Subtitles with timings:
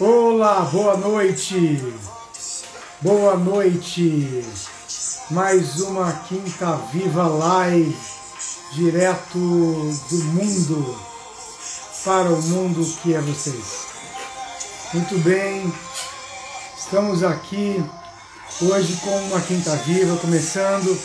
[0.00, 1.94] Olá, boa noite.
[3.00, 4.44] Boa noite.
[5.30, 7.96] Mais uma Quinta Viva Live,
[8.74, 10.98] direto do mundo
[12.04, 13.86] para o mundo que é vocês.
[14.92, 15.72] Muito bem,
[16.76, 17.82] estamos aqui
[18.60, 20.98] hoje com uma Quinta Viva, começando.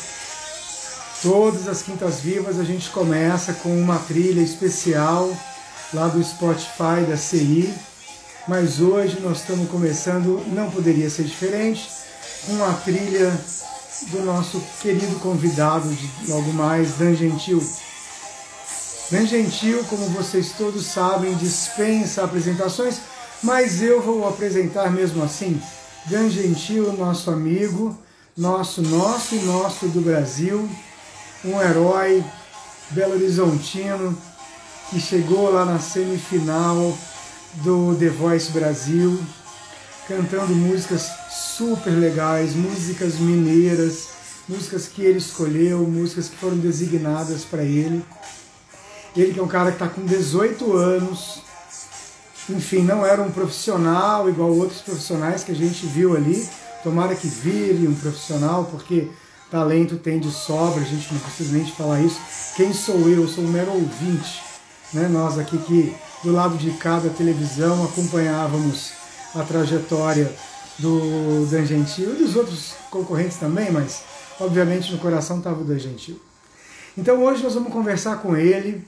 [1.21, 5.29] Todas as Quintas Vivas a gente começa com uma trilha especial
[5.93, 7.73] lá do Spotify da CI
[8.47, 11.89] mas hoje nós estamos começando, não poderia ser diferente,
[12.45, 13.37] com a trilha
[14.09, 17.61] do nosso querido convidado de logo mais, Dan Gentil.
[19.11, 23.01] Dan Gentil, como vocês todos sabem, dispensa apresentações,
[23.43, 25.61] mas eu vou apresentar mesmo assim.
[26.05, 27.97] Dan Gentil, nosso amigo,
[28.37, 30.69] nosso, nosso e nosso do Brasil,
[31.43, 32.23] um herói
[32.91, 34.17] belo horizontino
[34.89, 36.97] que chegou lá na semifinal
[37.55, 39.19] do The Voice Brasil,
[40.07, 44.09] cantando músicas super legais, músicas mineiras,
[44.47, 48.03] músicas que ele escolheu, músicas que foram designadas para ele.
[49.15, 51.41] Ele que é um cara que está com 18 anos,
[52.49, 56.47] enfim, não era um profissional igual outros profissionais que a gente viu ali.
[56.83, 59.09] Tomara que vire um profissional, porque
[59.49, 62.19] talento tem de sobra, a gente não precisa nem de falar isso.
[62.55, 63.23] Quem sou eu?
[63.23, 64.41] Eu sou um mero ouvinte.
[64.93, 65.07] Né?
[65.07, 68.93] Nós aqui que do lado de cada televisão acompanhávamos
[69.35, 70.33] a trajetória
[70.79, 74.03] do Dan Gentil e dos outros concorrentes também, mas
[74.39, 76.19] obviamente no coração estava o Dan Gentil.
[76.97, 78.85] Então hoje nós vamos conversar com ele,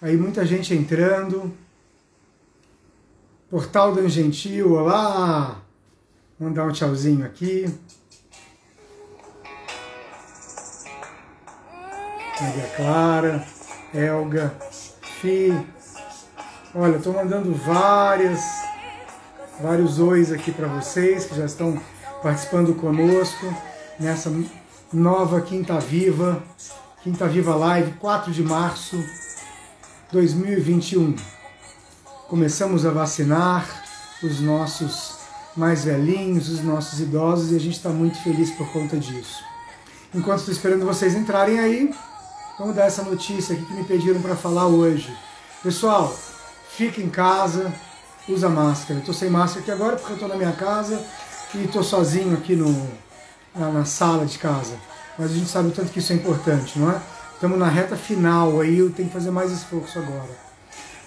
[0.00, 1.52] aí muita gente entrando.
[3.50, 5.62] Portal Dan Gentil, olá!
[6.38, 7.66] Mandar um tchauzinho aqui.
[12.40, 13.44] Maria Clara,
[13.94, 14.54] Elga,
[15.20, 15.52] Fi,
[16.74, 18.40] Olha, estou mandando várias,
[19.58, 21.80] vários ois aqui para vocês que já estão
[22.22, 23.52] participando conosco
[23.98, 24.30] nessa
[24.92, 26.42] nova Quinta Viva,
[27.02, 29.02] Quinta Viva Live, 4 de março
[30.12, 31.16] 2021.
[32.28, 33.66] Começamos a vacinar
[34.22, 35.16] os nossos
[35.56, 39.42] mais velhinhos, os nossos idosos, e a gente está muito feliz por conta disso.
[40.14, 41.94] Enquanto estou esperando vocês entrarem aí,
[42.58, 45.16] vamos dar essa notícia aqui que me pediram para falar hoje.
[45.62, 46.14] Pessoal,
[46.70, 47.72] fica em casa,
[48.28, 48.98] usa máscara.
[48.98, 51.00] Estou sem máscara aqui agora porque eu estou na minha casa
[51.54, 52.90] e estou sozinho aqui no,
[53.54, 54.74] na, na, sala de casa.
[55.16, 57.00] Mas a gente sabe o tanto que isso é importante, não é?
[57.34, 60.48] Estamos na reta final aí, eu tenho que fazer mais esforço agora.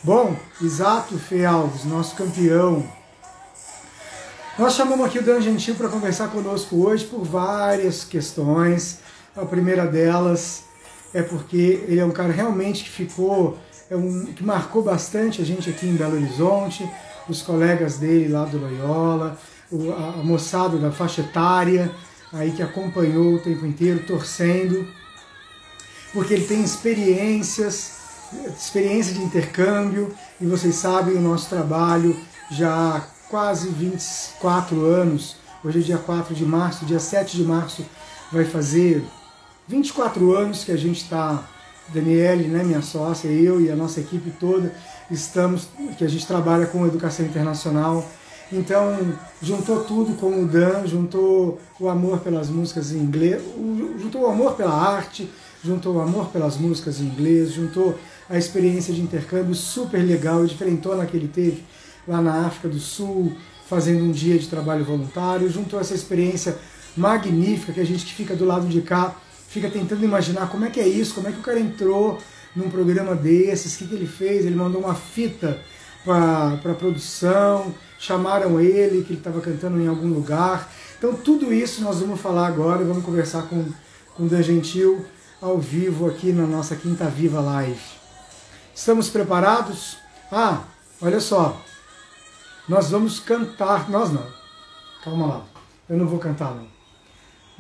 [0.04, 2.84] Bom, exato, Fê Alves, nosso campeão.
[4.58, 9.00] Nós chamamos aqui o Dan Gentil para conversar conosco hoje por várias questões.
[9.36, 10.64] A primeira delas
[11.14, 13.58] é porque ele é um cara realmente que ficou
[13.90, 16.90] é um, que marcou bastante a gente aqui em Belo Horizonte,
[17.28, 19.38] os colegas dele lá do Loyola,
[19.70, 21.92] o, a, moçada da faixa etária,
[22.32, 24.88] aí que acompanhou o tempo inteiro, torcendo,
[26.14, 27.98] porque ele tem experiências,
[28.58, 32.18] experiência de intercâmbio, e vocês sabem o nosso trabalho
[32.50, 37.86] já há quase 24 anos, hoje é dia 4 de março, dia 7 de março
[38.32, 39.06] vai fazer
[39.68, 41.48] 24 anos que a gente está
[41.94, 44.74] Daniele, né, minha sócia, eu e a nossa equipe toda
[45.10, 45.68] estamos,
[45.98, 48.08] que a gente trabalha com educação internacional.
[48.52, 48.98] Então,
[49.42, 53.42] juntou tudo com o Dan, juntou o amor pelas músicas em inglês,
[54.00, 55.30] juntou o amor pela arte,
[55.64, 57.98] juntou o amor pelas músicas em inglês, juntou
[58.30, 61.64] a experiência de intercâmbio super legal e diferentona que ele teve
[62.08, 63.34] lá na África do Sul,
[63.68, 66.58] fazendo um dia de trabalho voluntário, juntou essa experiência
[66.96, 69.16] magnífica que a gente que fica do lado de cá
[69.52, 72.18] fica tentando imaginar como é que é isso, como é que o cara entrou
[72.56, 75.60] num programa desses, o que, que ele fez, ele mandou uma fita
[76.06, 80.72] para produção, chamaram ele, que ele estava cantando em algum lugar.
[80.98, 83.66] Então tudo isso nós vamos falar agora, vamos conversar com,
[84.16, 85.06] com o Dan Gentil
[85.42, 87.82] ao vivo aqui na nossa Quinta Viva Live.
[88.74, 89.97] Estamos preparados?
[90.32, 90.64] Ah,
[91.02, 91.62] olha só,
[92.70, 94.26] nós vamos cantar, nós não,
[95.04, 95.46] calma lá,
[95.90, 96.81] eu não vou cantar não.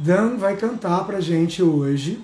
[0.03, 2.23] Dan vai cantar para gente hoje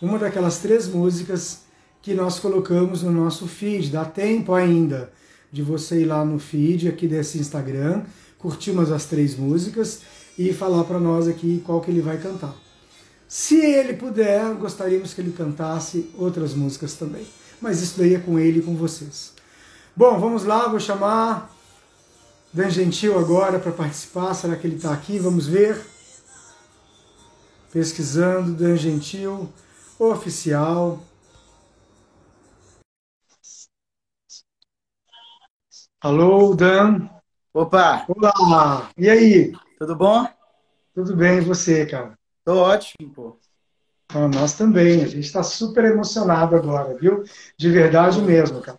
[0.00, 1.62] uma daquelas três músicas
[2.00, 3.90] que nós colocamos no nosso feed.
[3.90, 5.12] Dá tempo ainda
[5.50, 8.02] de você ir lá no feed aqui desse Instagram,
[8.38, 10.02] curtir umas das três músicas
[10.38, 12.54] e falar para nós aqui qual que ele vai cantar.
[13.26, 17.26] Se ele puder, gostaríamos que ele cantasse outras músicas também.
[17.60, 19.32] Mas isso daí é com ele e com vocês.
[19.96, 21.52] Bom, vamos lá, vou chamar
[22.52, 24.34] Dan Gentil agora para participar.
[24.34, 25.18] Será que ele está aqui?
[25.18, 25.91] Vamos ver
[27.72, 29.48] pesquisando Dan gentil
[29.98, 31.00] oficial.
[36.00, 37.08] Alô, Dan.
[37.54, 38.04] Opa!
[38.08, 38.90] Olá!
[38.98, 39.52] E aí?
[39.78, 40.28] Tudo bom?
[40.94, 42.18] Tudo bem, e você, cara?
[42.44, 43.38] Tô ótimo, pô.
[44.08, 47.24] Ah, nós também, a gente está super emocionado agora, viu?
[47.56, 48.78] De verdade mesmo, cara.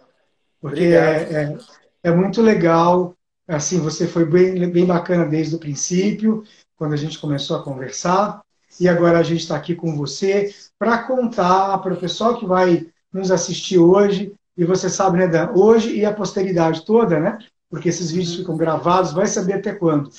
[0.61, 1.57] Porque é, é,
[2.03, 3.15] é, muito legal,
[3.47, 6.43] assim, você foi bem, bem bacana desde o princípio,
[6.75, 8.43] quando a gente começou a conversar,
[8.79, 12.87] e agora a gente está aqui com você para contar para o pessoal que vai
[13.11, 14.33] nos assistir hoje.
[14.57, 15.51] E você sabe, né, Dan?
[15.53, 17.37] Hoje e a posteridade toda, né?
[17.69, 20.09] Porque esses vídeos ficam gravados, vai saber até quando.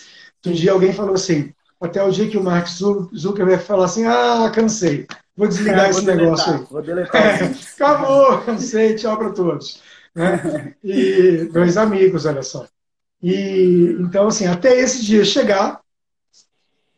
[0.47, 4.51] Um dia alguém falou assim: até o dia que o Mark Zuckerberg falar assim, ah,
[4.55, 5.07] cansei,
[5.37, 6.67] vou desligar é, esse negócio aí.
[6.71, 7.43] Vou deletar.
[7.43, 9.83] É, acabou, cansei, tchau para todos.
[10.15, 10.75] Né?
[10.83, 12.67] E dois amigos, olha só.
[13.23, 15.81] E então, assim, até esse dia chegar,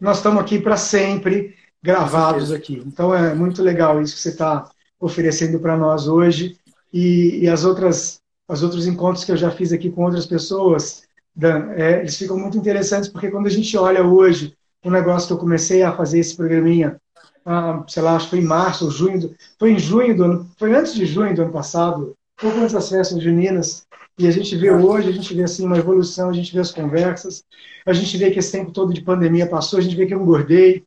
[0.01, 2.83] nós estamos aqui para sempre gravados aqui.
[2.87, 4.69] Então é muito legal isso que você está
[5.01, 6.59] oferecendo para nós hoje
[6.93, 11.03] e, e, as outras os outros encontros que eu já fiz aqui com outras pessoas,
[11.35, 15.33] Dan, é, eles ficam muito interessantes porque quando a gente olha hoje um negócio que
[15.33, 17.01] eu comecei a fazer esse programinha,
[17.45, 20.25] ah, sei lá, acho que foi em março ou junho, do, foi em junho do
[20.25, 23.87] ano, foi antes de junho do ano passado, antes das festas juninas,
[24.19, 26.73] e a gente vê hoje, a gente vê assim uma evolução, a gente vê as
[26.73, 27.45] conversas,
[27.85, 30.21] a gente vê que esse tempo todo de pandemia passou, a gente vê que eu
[30.21, 30.85] engordei.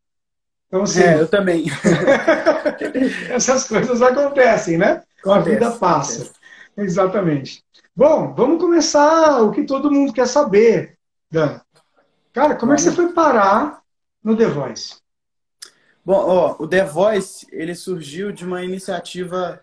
[0.67, 1.65] Então, assim, é, eu também.
[3.29, 5.03] essas coisas acontecem, né?
[5.21, 6.21] Acontece, a vida passa.
[6.23, 6.39] Acontece.
[6.77, 7.63] Exatamente.
[7.95, 10.97] Bom, vamos começar o que todo mundo quer saber,
[11.29, 11.59] Dan.
[12.31, 13.81] Cara, como é que você foi parar
[14.23, 14.95] no The Voice?
[16.05, 19.59] Bom, ó, o The Voice, ele surgiu de uma iniciativa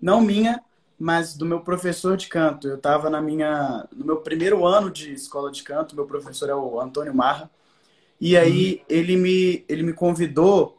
[0.00, 0.62] não minha,
[1.00, 2.68] mas do meu professor de canto.
[2.68, 6.54] Eu estava na minha no meu primeiro ano de escola de canto, meu professor é
[6.54, 7.50] o Antônio Marra.
[8.20, 8.84] E aí hum.
[8.86, 10.78] ele me ele me convidou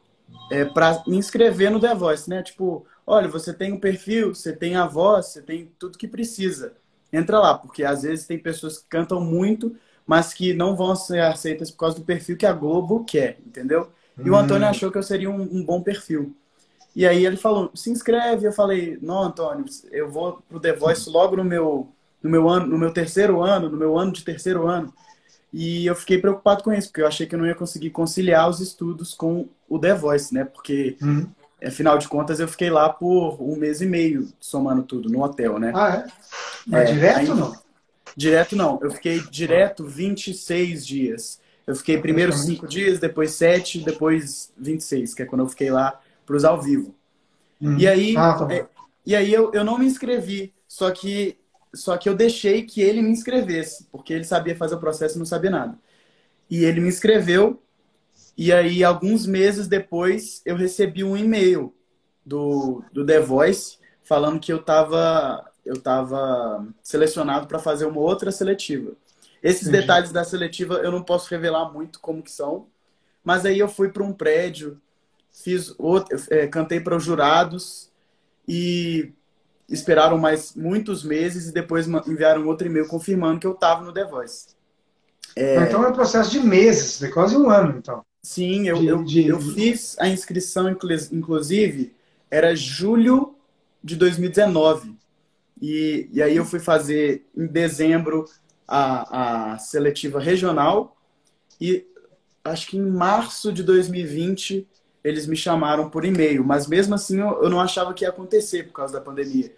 [0.52, 2.44] é, para me inscrever no The Voice, né?
[2.44, 6.74] Tipo, olha, você tem um perfil, você tem a voz, você tem tudo que precisa.
[7.12, 9.76] Entra lá, porque às vezes tem pessoas que cantam muito,
[10.06, 13.92] mas que não vão ser aceitas por causa do perfil que a Globo quer, entendeu?
[14.24, 14.70] E o Antônio hum.
[14.70, 16.36] achou que eu seria um, um, bom perfil.
[16.96, 18.46] E aí ele falou, se inscreve.
[18.46, 21.88] Eu falei, não, Antônio, eu vou pro The Voice logo no meu,
[22.22, 24.94] no meu ano, no meu terceiro ano, no meu ano de terceiro ano.
[25.54, 28.50] E eu fiquei preocupado com isso, porque eu achei que eu não ia conseguir conciliar
[28.50, 30.46] os estudos com o The Voice, né?
[30.46, 31.28] Porque, uhum.
[31.66, 35.60] afinal de contas, eu fiquei lá por um mês e meio, somando tudo, no hotel,
[35.60, 35.74] né?
[35.76, 36.12] Ah, é?
[36.66, 37.62] Mas é, direto ou não?
[38.16, 41.40] Direto não, eu fiquei direto 26 dias.
[41.66, 46.00] Eu fiquei primeiro 5 dias, depois 7, depois 26, que é quando eu fiquei lá
[46.32, 46.96] para os ao vivo.
[47.62, 47.78] Hum.
[47.78, 48.66] E aí, ah, tá é,
[49.06, 51.38] e aí eu, eu não me inscrevi, só que,
[51.76, 55.20] só que eu deixei que ele me inscrevesse, porque ele sabia fazer o processo e
[55.20, 55.78] não sabia nada.
[56.50, 57.62] E ele me inscreveu,
[58.38, 61.76] e aí alguns meses depois eu recebi um e-mail
[62.26, 68.32] do, do The Voice falando que eu estava eu estava selecionado para fazer uma outra
[68.32, 68.94] seletiva.
[69.44, 69.82] Esses Entendi.
[69.82, 72.68] detalhes da seletiva eu não posso revelar muito como que são,
[73.24, 74.82] mas aí eu fui para um prédio,
[75.32, 77.92] fiz outro, é, cantei para os jurados
[78.48, 79.12] e
[79.70, 84.06] esperaram mais muitos meses e depois enviaram outro e-mail confirmando que eu estava no The
[84.06, 84.48] Voice.
[85.36, 85.64] É...
[85.64, 88.04] Então é um processo de meses, de quase um ano, então.
[88.22, 89.28] Sim, eu, de, eu, de...
[89.28, 91.96] eu fiz a inscrição, inclusive,
[92.30, 93.36] era julho
[93.84, 94.96] de 2019.
[95.62, 98.26] E, e aí eu fui fazer em dezembro
[98.68, 100.98] a, a seletiva regional
[101.60, 101.86] e
[102.44, 104.68] acho que em março de 2020
[105.04, 108.64] eles me chamaram por e-mail, mas mesmo assim eu, eu não achava que ia acontecer
[108.68, 109.52] por causa da pandemia.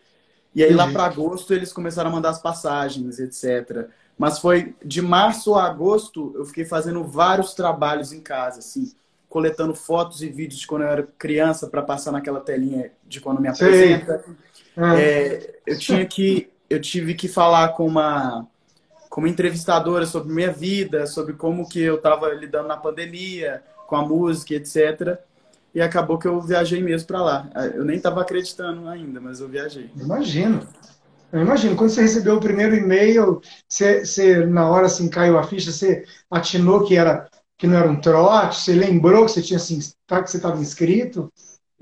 [0.56, 3.88] E aí lá para agosto eles começaram a mandar as passagens, etc.
[4.18, 8.92] Mas foi de março a agosto eu fiquei fazendo vários trabalhos em casa, assim,
[9.28, 13.42] coletando fotos e vídeos de quando eu era criança para passar naquela telinha de quando
[13.42, 14.24] me apresenta.
[14.78, 15.00] Ah.
[15.00, 18.48] É, eu tinha que eu tive que falar com uma
[19.10, 24.04] como entrevistadora sobre minha vida, sobre como que eu estava lidando na pandemia, com a
[24.04, 25.20] música, etc.
[25.74, 27.50] E acabou que eu viajei mesmo para lá.
[27.74, 29.90] Eu nem estava acreditando ainda, mas eu viajei.
[29.96, 30.68] Imagino.
[31.32, 35.44] Eu imagino, quando você recebeu o primeiro e-mail, você, você, na hora assim caiu a
[35.44, 37.28] ficha, você atinou que era
[37.58, 41.32] que não era um trote, você lembrou que você tinha assim, que você estava inscrito?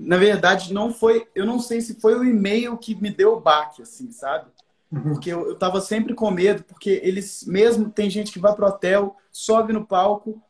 [0.02, 1.26] na verdade, não foi.
[1.34, 4.50] Eu não sei se foi o e-mail que me deu o baque, assim, sabe?
[4.90, 5.02] Uhum.
[5.14, 8.66] Porque eu, eu tava sempre com medo, porque eles mesmo tem gente que vai pro
[8.66, 10.42] hotel, sobe no palco,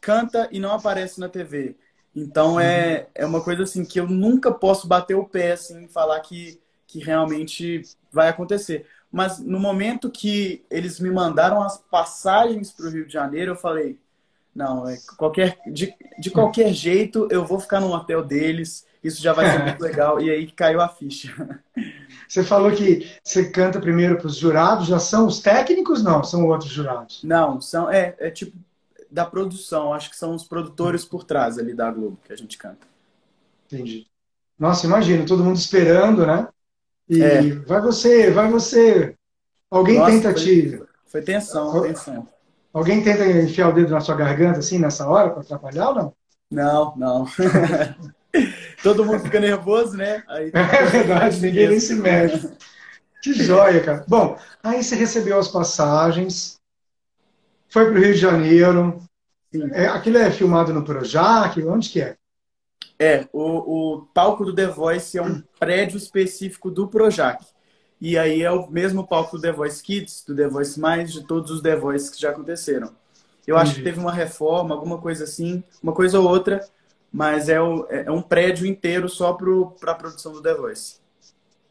[0.00, 1.76] canta e não aparece na TV.
[2.18, 3.06] Então é, uhum.
[3.14, 6.60] é uma coisa assim que eu nunca posso bater o pé assim e falar que,
[6.86, 7.82] que realmente
[8.12, 8.86] vai acontecer.
[9.10, 13.56] Mas no momento que eles me mandaram as passagens para o Rio de Janeiro, eu
[13.56, 13.98] falei,
[14.54, 19.32] não, é qualquer, de, de qualquer jeito eu vou ficar no hotel deles, isso já
[19.32, 20.20] vai ser muito legal.
[20.20, 21.32] E aí caiu a ficha.
[22.28, 26.02] Você falou que você canta primeiro para os jurados, já são os técnicos?
[26.02, 27.22] Não, são outros jurados.
[27.22, 28.52] Não, são é, é tipo
[29.10, 32.58] da produção, acho que são os produtores por trás ali da Globo que a gente
[32.58, 32.86] canta.
[33.66, 34.06] Entendi.
[34.58, 36.48] Nossa, imagina, todo mundo esperando, né?
[37.08, 37.52] E é.
[37.52, 39.14] vai você, vai você.
[39.70, 40.82] Alguém Nossa, tenta foi, te.
[41.06, 42.28] Foi tensão, tensão.
[42.72, 46.14] Alguém tenta enfiar o dedo na sua garganta assim nessa hora para atrapalhar ou não?
[46.50, 47.26] Não, não.
[48.82, 50.22] Todo mundo fica nervoso, né?
[50.28, 52.50] Aí, é verdade, ninguém nem se mexe.
[53.22, 54.04] Que joia, cara.
[54.06, 56.57] Bom, aí você recebeu as passagens,
[57.68, 59.02] foi para o Rio de Janeiro.
[59.72, 61.62] É, aquilo é filmado no Projac?
[61.64, 62.16] Onde que é?
[62.98, 67.44] É, o, o palco do The Voice é um prédio específico do Projac.
[68.00, 71.24] E aí é o mesmo palco do The Voice Kids, do The Voice Mais, de
[71.24, 72.92] todos os The Voice que já aconteceram.
[73.46, 76.60] Eu acho que teve uma reforma, alguma coisa assim, uma coisa ou outra,
[77.10, 80.96] mas é, o, é, é um prédio inteiro só para a produção do The Voice.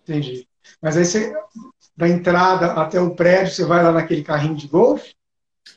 [0.03, 0.47] Entendi.
[0.81, 1.33] Mas aí você,
[1.95, 5.16] da entrada até o prédio, você vai lá naquele carrinho de golfe?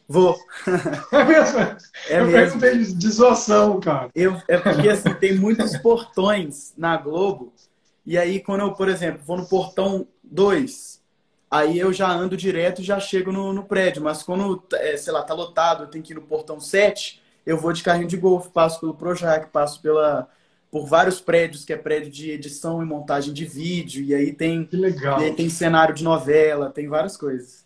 [0.09, 0.37] Vou.
[1.12, 1.59] É mesmo?
[2.09, 2.61] É eu mesmo.
[2.61, 4.11] perguntei de zoação, cara.
[4.14, 7.52] Eu, é porque assim, tem muitos portões na Globo.
[8.04, 11.00] E aí, quando eu, por exemplo, vou no portão 2,
[11.50, 14.02] aí eu já ando direto e já chego no, no prédio.
[14.02, 17.56] Mas quando, é, sei lá, tá lotado, eu tenho que ir no portão 7, eu
[17.56, 20.28] vou de carrinho de golfe, passo pelo Projac, passo pela,
[20.70, 24.64] por vários prédios, que é prédio de edição e montagem de vídeo, e aí tem,
[24.64, 25.18] que legal.
[25.18, 27.64] Aí tem cenário de novela, tem várias coisas.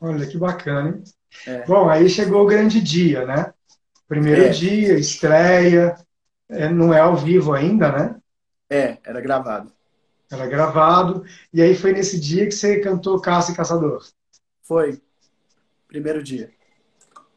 [0.00, 1.02] Olha que bacana, hein?
[1.46, 1.64] É.
[1.64, 3.52] Bom, aí chegou o grande dia, né?
[4.08, 4.48] Primeiro é.
[4.50, 5.96] dia, estreia,
[6.48, 8.16] é, não é ao vivo ainda, né?
[8.70, 9.72] É, era gravado.
[10.30, 14.04] Era gravado, e aí foi nesse dia que você cantou Caça e Caçador.
[14.62, 15.00] Foi,
[15.86, 16.50] primeiro dia.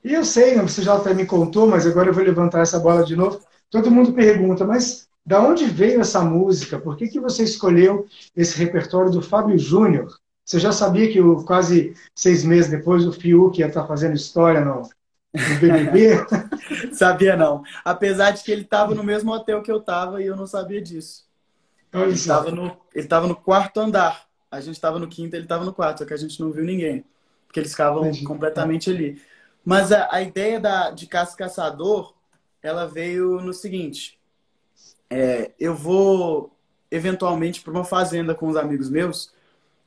[0.03, 3.03] E eu sei, você já até me contou, mas agora eu vou levantar essa bola
[3.03, 3.41] de novo.
[3.69, 6.79] Todo mundo pergunta, mas da onde veio essa música?
[6.79, 10.17] Por que, que você escolheu esse repertório do Fábio Júnior?
[10.49, 14.65] Você já sabia que o, quase seis meses depois o Fiuk ia estar fazendo história
[14.65, 16.25] no, no BBB?
[16.91, 17.61] sabia não.
[17.85, 20.81] Apesar de que ele estava no mesmo hotel que eu estava e eu não sabia
[20.81, 21.27] disso.
[21.93, 24.27] Olha ele estava no, ele no quarto andar.
[24.49, 26.65] A gente estava no quinto, ele estava no quarto, só que a gente não viu
[26.65, 27.05] ninguém.
[27.45, 28.23] Porque eles ficavam Entendi.
[28.23, 29.21] completamente ali.
[29.63, 32.15] Mas a, a ideia da, de Caça Caçador,
[32.63, 34.19] ela veio no seguinte.
[35.11, 36.51] É, eu vou,
[36.89, 39.37] eventualmente, para uma fazenda com os amigos meus.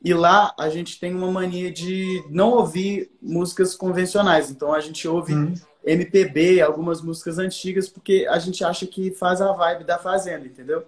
[0.03, 4.51] E lá a gente tem uma mania de não ouvir músicas convencionais.
[4.51, 5.53] Então a gente ouve hum.
[5.85, 10.83] MPB, algumas músicas antigas, porque a gente acha que faz a vibe da fazenda, entendeu?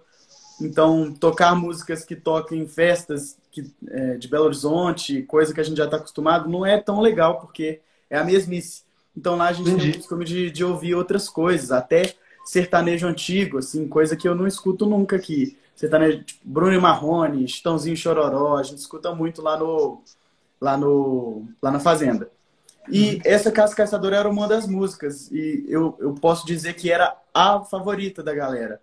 [0.61, 5.63] Então, tocar músicas que tocam em festas que, é, de Belo Horizonte, coisa que a
[5.63, 8.83] gente já está acostumado, não é tão legal, porque é a mesmice.
[9.15, 9.91] Então lá a gente Entendi.
[9.91, 12.13] tem o costume de, de ouvir outras coisas, até
[12.45, 15.57] sertanejo antigo, assim, coisa que eu não escuto nunca aqui.
[15.75, 20.01] Sertanejo, tipo, Bruno e Marrone, Chitãozinho Chororó, a gente escuta muito lá no
[20.59, 22.29] lá no lá na fazenda.
[22.89, 23.21] E uhum.
[23.25, 27.61] essa Caça Caçadora era uma das músicas e eu, eu posso dizer que era a
[27.61, 28.79] favorita da galera.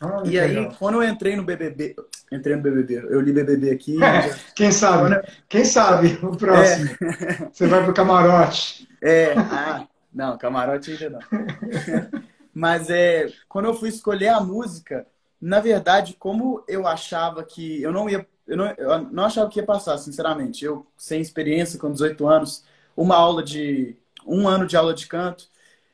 [0.00, 0.76] Ah, e aí, legal.
[0.78, 1.96] quando eu entrei no BBB,
[2.30, 4.02] entrei no BBB, eu li BBB aqui.
[4.02, 4.38] É, já...
[4.54, 5.14] Quem sabe?
[5.14, 5.22] Eu...
[5.48, 6.90] Quem sabe o próximo?
[7.00, 7.48] É.
[7.52, 8.88] Você vai pro camarote.
[9.00, 11.20] É, ah, não, camarote ainda não.
[12.52, 15.06] Mas é, quando eu fui escolher a música,
[15.40, 19.58] na verdade, como eu achava que eu não ia, eu não, eu não achava que
[19.58, 20.64] ia passar, sinceramente.
[20.64, 22.64] Eu sem experiência, com 18 anos,
[22.96, 25.48] uma aula de um ano de aula de canto,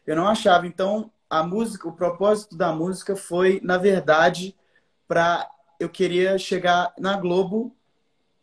[0.07, 0.67] eu não achava.
[0.67, 4.57] Então, a música, o propósito da música foi, na verdade,
[5.09, 7.75] para eu queria chegar na Globo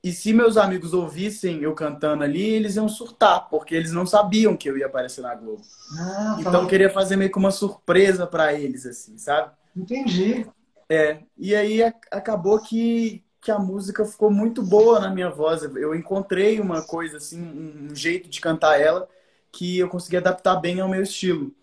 [0.04, 4.56] e se meus amigos ouvissem eu cantando ali, eles iam surtar, porque eles não sabiam
[4.56, 5.62] que eu ia aparecer na Globo.
[5.98, 9.52] Ah, então eu queria fazer meio que uma surpresa para eles, assim, sabe?
[9.76, 10.48] Entendi.
[10.90, 15.64] É, e aí acabou que, que a música ficou muito boa na minha voz.
[15.64, 19.08] Eu encontrei uma coisa, assim, um jeito de cantar ela
[19.52, 21.54] que eu consegui adaptar bem ao meu estilo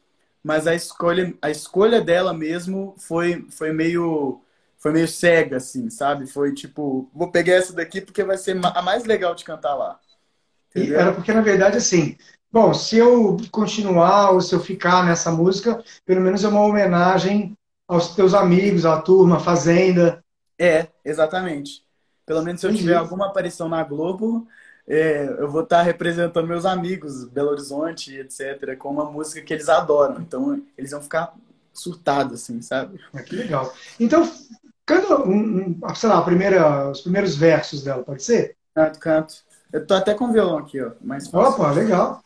[0.47, 4.41] mas a escolha, a escolha dela mesmo foi, foi meio
[4.79, 6.29] foi meio cega, assim, sabe?
[6.29, 9.99] Foi tipo, vou pegar essa daqui porque vai ser a mais legal de cantar lá.
[10.77, 12.17] E era porque, na verdade, assim,
[12.53, 17.59] bom, se eu continuar ou se eu ficar nessa música, pelo menos é uma homenagem
[17.89, 20.23] aos teus amigos, à turma, à Fazenda.
[20.59, 21.85] É, exatamente.
[22.25, 24.47] Pelo menos se eu tiver alguma aparição na Globo,
[24.89, 29.69] é, eu vou estar representando meus amigos, Belo Horizonte, etc., com uma música que eles
[29.69, 30.21] adoram.
[30.21, 31.35] Então, eles vão ficar
[31.73, 32.99] surtados, assim, sabe?
[33.15, 33.73] Ah, que legal.
[34.01, 34.29] Então,
[34.85, 38.57] canta, um, um, sei lá, primeira, os primeiros versos dela, pode ser?
[38.75, 39.35] Canto, canto.
[39.73, 40.93] Eu tô até com violão aqui, ó.
[41.01, 42.23] Mais Opa, legal.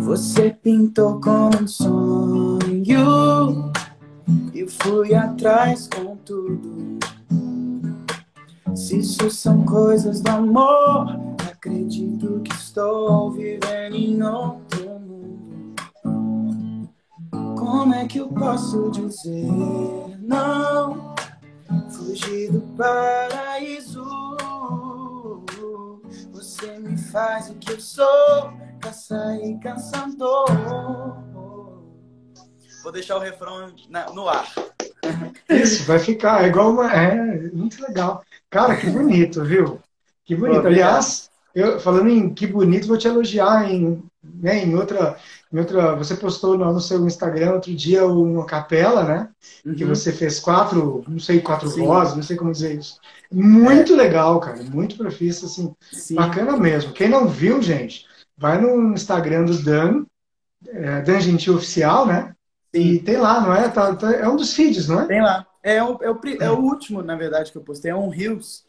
[0.00, 3.72] Você pintou com um sonho
[4.52, 6.98] e fui atrás com tudo
[8.74, 11.16] Se isso são coisas do amor,
[11.50, 15.74] acredito que estou vivendo em outro mundo.
[17.58, 19.46] Como é que eu posso dizer
[20.20, 21.14] não?
[21.90, 24.04] Fugir do paraíso.
[26.32, 30.46] Você me faz o que eu sou, caça e caçador.
[32.86, 33.74] Vou deixar o refrão
[34.14, 34.46] no ar.
[35.48, 36.44] Isso, vai ficar.
[36.44, 36.88] É igual uma.
[36.94, 38.22] É, muito legal.
[38.48, 39.80] Cara, que bonito, viu?
[40.24, 40.60] Que bonito.
[40.60, 45.16] Pô, Aliás, eu, falando em que bonito, vou te elogiar em, né, em outra.
[45.52, 49.28] Em outra, você postou no, no seu Instagram outro dia uma capela, né?
[49.64, 49.74] Uhum.
[49.74, 51.84] Que você fez quatro, não sei, quatro Sim.
[51.84, 53.00] vozes, não sei como dizer isso.
[53.32, 53.96] Muito é.
[53.96, 54.62] legal, cara.
[54.62, 55.74] Muito profissa, assim.
[55.90, 56.14] Sim.
[56.14, 56.92] Bacana mesmo.
[56.92, 58.06] Quem não viu, gente,
[58.38, 60.04] vai no Instagram do Dan,
[60.68, 62.35] é, Dan Gentil Oficial, né?
[62.76, 63.68] E tem lá, não é?
[63.68, 65.06] Tá, tá, é um dos feeds, não é?
[65.06, 65.46] Tem lá.
[65.62, 67.90] É o, é, o, é o último, na verdade, que eu postei.
[67.90, 68.66] É um Rios.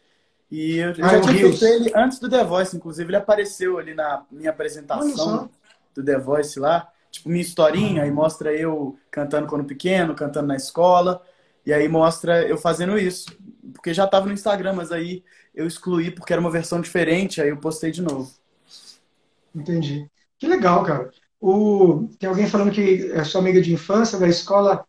[0.50, 3.10] E eu, ah, já é tinha feito ele antes do The Voice, inclusive.
[3.10, 5.50] Ele apareceu ali na minha apresentação
[5.94, 6.90] do The Voice lá.
[7.12, 8.04] Tipo, minha historinha.
[8.04, 11.22] Aí mostra eu cantando quando pequeno, cantando na escola.
[11.66, 13.28] E aí mostra eu fazendo isso.
[13.74, 15.24] Porque já tava no Instagram, mas aí
[15.54, 17.42] eu excluí porque era uma versão diferente.
[17.42, 18.32] Aí eu postei de novo.
[19.54, 20.10] Entendi.
[20.40, 21.12] Que legal, cara.
[21.40, 24.86] O, tem alguém falando que é sua amiga de infância da escola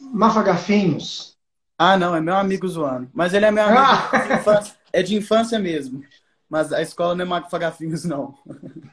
[0.00, 1.36] Mafagafinhos.
[1.76, 3.10] Ah, não, é meu amigo zoando.
[3.12, 4.26] Mas ele é meu amigo ah!
[4.26, 4.74] de infância.
[4.92, 6.02] É de infância mesmo.
[6.48, 8.34] Mas a escola não é Mafagafinhos, não.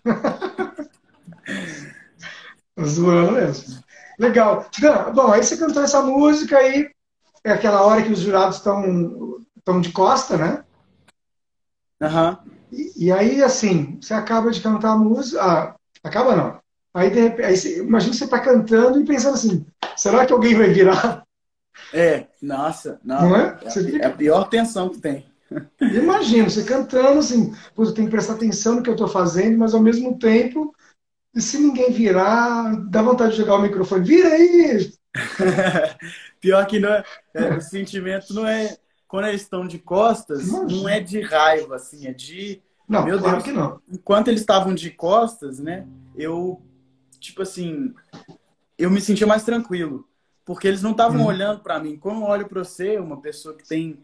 [2.83, 3.83] zoando mesmo.
[4.19, 4.67] Legal.
[5.13, 6.89] Bom, aí você cantou essa música aí,
[7.43, 9.37] é aquela hora que os jurados estão
[9.67, 10.63] estão de costa, né?
[12.01, 12.39] Aham.
[12.45, 12.57] Uhum.
[12.71, 15.41] E, e, aí, assim, você acaba de cantar a música.
[15.41, 16.59] Ah, acaba não.
[16.97, 19.63] Aí, de repente, aí você, imagina você tá cantando e pensando assim,
[19.95, 21.21] será que alguém vai virar?
[21.93, 23.29] É, nossa, não.
[23.29, 23.59] não é?
[23.63, 25.23] É, é a pior tensão que tem.
[25.79, 29.75] Imagina, você cantando assim, eu tenho que prestar atenção no que eu estou fazendo, mas
[29.75, 30.73] ao mesmo tempo,
[31.35, 34.91] se ninguém virar, dá vontade de jogar o microfone, vira aí!
[36.41, 37.03] Pior que não é,
[37.35, 38.75] é, o sentimento não é.
[39.07, 40.81] Quando eles estão de costas, Imagina.
[40.81, 42.59] não é de raiva, assim, é de.
[42.89, 43.79] Não, meu claro Deus, que não.
[43.87, 45.85] Enquanto eles estavam de costas, né?
[46.15, 46.59] Eu
[47.27, 47.93] tipo assim,
[48.77, 50.07] eu me sentia mais tranquilo.
[50.45, 51.25] Porque eles não estavam hum.
[51.25, 51.97] olhando para mim.
[51.97, 53.99] Quando eu olho para você, uma pessoa que tem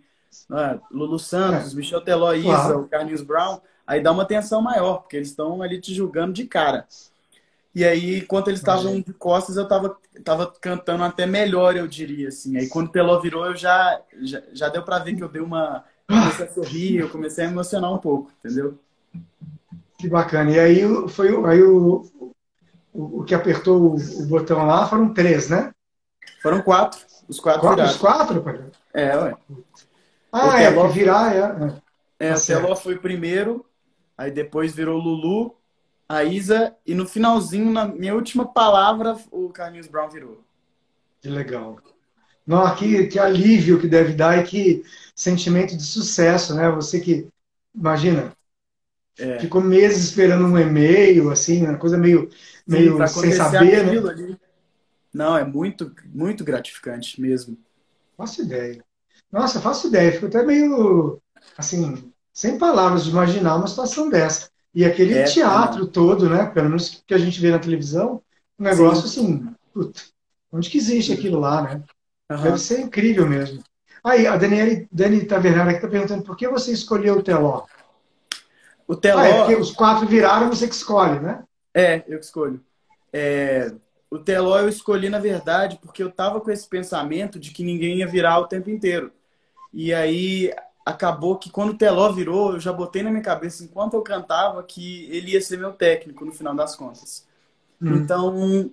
[0.51, 1.75] ah, Lulu Santos, é.
[1.75, 2.79] Michel Teló, Isa, claro.
[2.81, 6.45] o Carlinhos Brown, aí dá uma tensão maior, porque eles estão ali te julgando de
[6.45, 6.85] cara.
[7.73, 12.27] E aí, enquanto eles estavam de costas, eu tava, tava cantando até melhor, eu diria,
[12.27, 12.57] assim.
[12.57, 15.41] Aí quando o Teló virou, eu já, já, já deu para ver que eu dei
[15.41, 15.83] uma...
[16.05, 18.77] Comecei a sorrir, eu comecei a emocionar um pouco, entendeu?
[19.97, 20.51] Que bacana.
[20.51, 22.32] E aí, foi, aí o,
[22.93, 25.73] o, que apertou o, botão lá foram três, né?
[26.41, 26.99] Foram quatro.
[27.27, 27.91] Os quatro, quatro viraram.
[27.91, 28.63] Os quatro, pai?
[28.93, 29.35] É, ué.
[30.31, 31.39] Ah, o é, Teló, virar, é.
[32.19, 33.65] É, é tá o Teló foi primeiro,
[34.17, 35.55] aí depois virou Lulu,
[36.07, 40.43] a Isa, e no finalzinho, na minha última palavra, o Carlinhos Brown virou.
[41.21, 41.79] Que legal.
[42.45, 44.83] Não, que, que alívio que deve dar e que
[45.15, 46.69] sentimento de sucesso, né?
[46.71, 47.27] Você que,
[47.73, 48.33] imagina,
[49.17, 49.39] é.
[49.39, 52.29] ficou meses esperando um e-mail, assim, uma coisa meio
[52.67, 54.09] meio sem saber, né?
[54.09, 54.37] Ali.
[55.13, 57.57] Não, é muito, muito gratificante mesmo.
[58.17, 58.83] Faço ideia.
[59.31, 60.11] Nossa, faço ideia.
[60.11, 61.21] Fico até meio,
[61.57, 64.49] assim, sem palavras de imaginar uma situação dessa.
[64.73, 66.45] E aquele é, teatro todo, né?
[66.47, 68.21] Pelo menos que a gente vê na televisão,
[68.57, 69.25] um negócio Sim.
[69.25, 70.01] assim, puta,
[70.51, 71.83] onde que existe aquilo lá, né?
[72.31, 72.41] Uhum.
[72.41, 73.61] Deve ser incrível mesmo.
[74.03, 77.65] Aí, a Daniele, Dani Tavernara aqui está perguntando por que você escolheu o Teló?
[78.87, 79.19] O Teló...
[79.19, 81.43] Ah, é porque os quatro viraram, você que escolhe, né?
[81.73, 82.63] É, eu que escolho.
[83.11, 83.73] É,
[84.09, 87.97] o Teló eu escolhi, na verdade, porque eu tava com esse pensamento de que ninguém
[87.97, 89.11] ia virar o tempo inteiro.
[89.73, 90.53] E aí
[90.85, 94.61] acabou que quando o Teló virou, eu já botei na minha cabeça, enquanto eu cantava,
[94.63, 97.27] que ele ia ser meu técnico no final das contas.
[97.81, 97.95] Hum.
[97.95, 98.71] Então,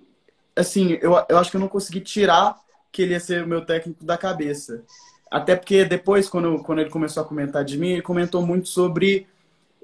[0.55, 2.59] assim, eu, eu acho que eu não consegui tirar
[2.91, 4.83] que ele ia ser o meu técnico da cabeça.
[5.31, 9.27] Até porque depois, quando, quando ele começou a comentar de mim, ele comentou muito sobre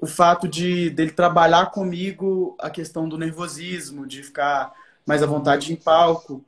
[0.00, 4.72] o fato de dele trabalhar comigo a questão do nervosismo, de ficar
[5.04, 6.44] mais à vontade em palco.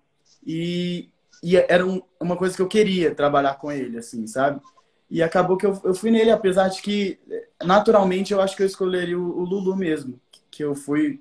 [0.46, 1.08] E,
[1.42, 4.60] e era um, uma coisa que eu queria trabalhar com ele, assim, sabe?
[5.10, 7.18] E acabou que eu, eu fui nele, apesar de que,
[7.62, 11.20] naturalmente, eu acho que eu escolheria o, o Lulu mesmo, que eu fui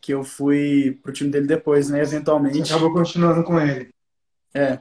[0.00, 2.72] que eu fui pro time dele depois, né, eventualmente.
[2.72, 3.90] Acabou continuando com ele.
[4.54, 4.78] É.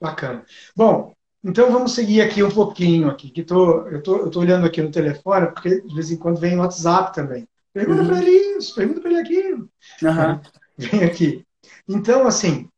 [0.00, 0.44] Bacana.
[0.76, 1.13] Bom,
[1.44, 4.80] então vamos seguir aqui um pouquinho aqui, que tô, eu tô, eu tô olhando aqui
[4.80, 7.46] no telefone, porque de vez em quando vem o WhatsApp também.
[7.72, 8.08] Pergunta uhum.
[8.08, 9.70] para ele isso, pergunta para ele aquilo.
[10.02, 10.40] Uhum.
[10.76, 11.44] Vem aqui.
[11.88, 12.68] Então, assim,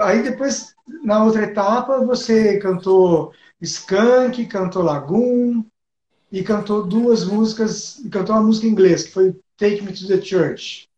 [0.00, 5.64] aí depois, na outra etapa, você cantou Skank, cantou Lagoon
[6.30, 10.20] e cantou duas músicas, cantou uma música em inglês, que foi Take Me to the
[10.20, 10.88] Church.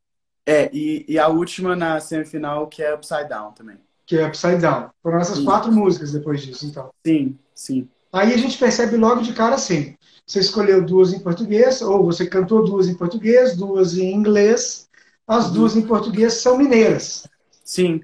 [0.46, 3.78] É, e, e a última na semifinal, que é Upside Down também.
[4.06, 4.90] Que é Upside Down.
[5.02, 5.44] Foram essas sim.
[5.44, 6.90] quatro músicas depois disso, então.
[7.04, 7.88] Sim, sim.
[8.12, 12.26] Aí a gente percebe logo de cara assim: você escolheu duas em português, ou você
[12.26, 14.88] cantou duas em português, duas em inglês.
[15.26, 15.52] As uhum.
[15.52, 17.26] duas em português são mineiras.
[17.64, 18.02] Sim.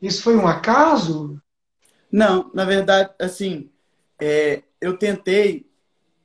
[0.00, 1.40] Isso foi um acaso?
[2.10, 3.70] Não, na verdade, assim,
[4.20, 5.66] é, eu tentei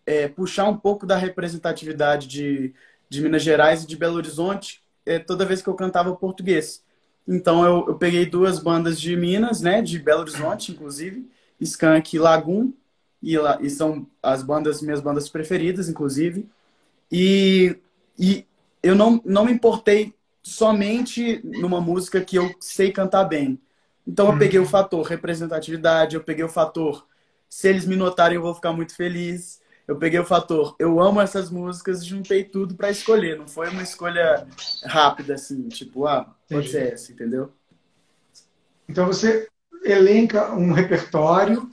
[0.05, 2.73] é, puxar um pouco da representatividade de,
[3.09, 6.83] de Minas Gerais e de Belo Horizonte é, toda vez que eu cantava português.
[7.27, 12.19] Então eu, eu, peguei duas bandas de Minas, né, de Belo Horizonte, inclusive, Skank e
[12.19, 12.73] Lagoon,
[13.21, 16.47] e, e são as bandas minhas bandas preferidas, inclusive.
[17.11, 17.77] E,
[18.19, 18.45] e
[18.81, 23.57] eu não, não me importei somente numa música que eu sei cantar bem.
[24.05, 24.69] Então eu peguei o uhum.
[24.69, 27.07] fator representatividade, eu peguei o fator
[27.47, 29.61] se eles me notarem eu vou ficar muito feliz.
[29.87, 33.37] Eu peguei o fator eu amo essas músicas e juntei tudo para escolher.
[33.37, 34.47] Não foi uma escolha
[34.85, 36.69] rápida assim, tipo, ah, pode Entendi.
[36.69, 37.51] ser essa, entendeu?
[38.87, 39.47] Então você
[39.83, 41.69] elenca um repertório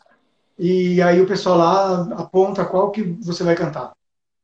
[0.59, 3.93] e aí o pessoal lá aponta qual que você vai cantar.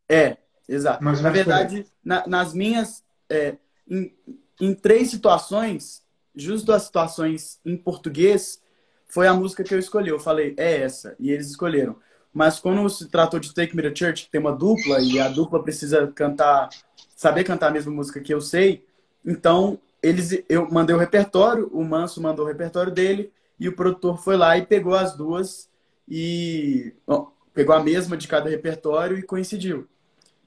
[0.09, 0.37] É,
[0.69, 1.03] exato.
[1.03, 3.57] Mas na verdade, na, nas minhas é,
[3.89, 4.15] em,
[4.61, 6.03] em três situações,
[6.35, 8.61] justo as situações em português,
[9.07, 10.11] foi a música que eu escolhi.
[10.11, 11.17] Eu falei, é essa.
[11.19, 11.97] E eles escolheram.
[12.37, 15.27] Mas quando se tratou de Take Me to Church, que tem uma dupla, e a
[15.27, 16.69] dupla precisa cantar,
[17.17, 18.85] saber cantar a mesma música que eu sei,
[19.25, 24.23] então eles, eu mandei o repertório, o Manso mandou o repertório dele, e o produtor
[24.23, 25.71] foi lá e pegou as duas,
[26.07, 29.89] e ó, pegou a mesma de cada repertório e coincidiu.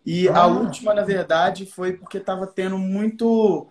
[0.05, 0.41] E ah.
[0.41, 3.67] a última, na verdade, foi porque estava tendo muito.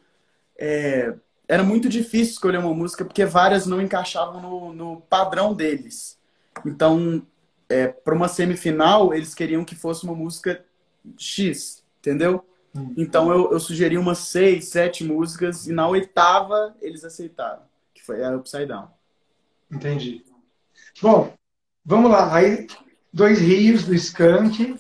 [0.59, 1.15] É,
[1.47, 6.19] era muito difícil escolher uma música porque várias não encaixavam no, no padrão deles.
[6.67, 7.23] Então,
[7.69, 10.65] é, para uma semifinal, eles queriam que fosse uma música
[11.17, 12.45] X, entendeu?
[12.75, 12.95] Hum.
[12.97, 17.63] Então eu, eu, sugeri umas seis, sete músicas e na oitava eles aceitaram,
[17.95, 18.89] que foi a Upside Down.
[19.71, 20.25] Entendi.
[21.01, 21.33] Bom,
[21.85, 22.35] vamos lá.
[22.35, 22.67] Aí,
[23.13, 24.77] Dois Rios do Skank,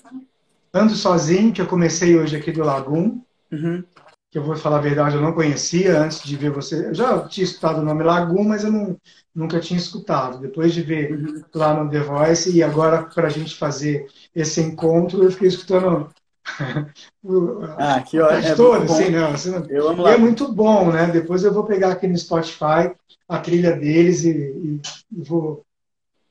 [0.72, 3.20] Ando Sozinho, que eu comecei hoje aqui do Lagum.
[3.51, 3.85] Uhum.
[4.31, 6.88] Que eu vou falar a verdade, eu não conhecia antes de ver você.
[6.88, 8.97] Eu já tinha escutado o nome Lagum, mas eu não,
[9.35, 10.38] nunca tinha escutado.
[10.38, 11.43] Depois de ver uhum.
[11.55, 16.11] lá no The Voice e agora para a gente fazer esse encontro, eu fiquei escutando
[17.79, 18.41] ah, que hora.
[18.41, 19.64] É toda, assim, não, assim, não.
[19.67, 20.12] Eu amo lá.
[20.12, 21.07] É muito bom, né?
[21.07, 22.93] Depois eu vou pegar aqui no Spotify
[23.29, 24.81] a trilha deles e, e,
[25.12, 25.64] e vou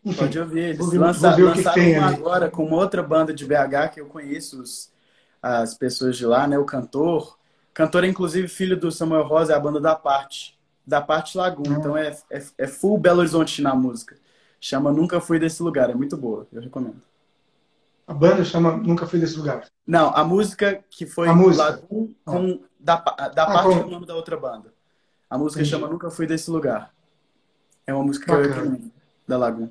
[0.08, 0.60] enfim, Pode ouvir.
[0.60, 3.92] Eles vou, lança, vou ver o que tem agora com uma outra banda de BH
[3.94, 4.90] que eu conheço os,
[5.42, 6.58] as pessoas de lá, né?
[6.58, 7.37] O cantor.
[7.78, 10.58] O cantor é inclusive filho do Samuel Rosa, é a banda da parte.
[10.84, 11.76] Da parte Lagoon.
[11.76, 11.78] Ah.
[11.78, 14.18] Então é, é, é, full Belo Horizonte na música.
[14.60, 15.88] Chama Nunca Fui Desse Lugar.
[15.92, 16.48] É muito boa.
[16.52, 17.00] Eu recomendo.
[18.08, 19.68] A banda chama Nunca Fui Desse Lugar?
[19.86, 21.66] Não, a música que foi a música.
[21.66, 23.84] Lagoon com, da, da ah, parte com...
[23.84, 24.74] do nome da outra banda.
[25.30, 25.76] A música Entendi.
[25.76, 26.92] chama Nunca Fui Desse Lugar.
[27.86, 28.48] É uma música Bacana.
[28.48, 28.92] que eu recomendo.
[29.28, 29.70] Da Lagoon.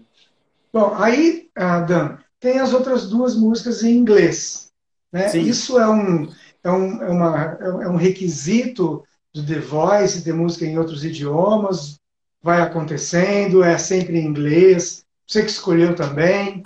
[0.72, 4.70] Bom, aí, ah, Dan, tem as outras duas músicas em inglês.
[5.10, 5.36] Né?
[5.38, 6.28] Isso é um,
[6.66, 12.00] é, um, é, uma, é um requisito do The Voice, ter música em outros idiomas,
[12.42, 15.04] vai acontecendo, é sempre em inglês.
[15.26, 16.62] Você que escolheu também.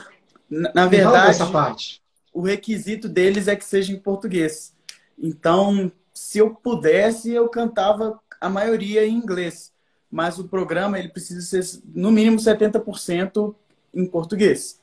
[0.49, 2.03] Na, na verdade, essa parte.
[2.33, 4.75] o requisito deles é que seja em português.
[5.19, 9.73] Então, se eu pudesse, eu cantava a maioria em inglês.
[10.11, 13.55] Mas o programa ele precisa ser no mínimo 70%
[13.95, 14.81] em português.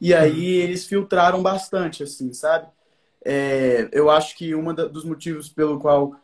[0.00, 2.66] E aí eles filtraram bastante, assim, sabe?
[3.28, 6.14] É, eu acho que um dos motivos pelo qual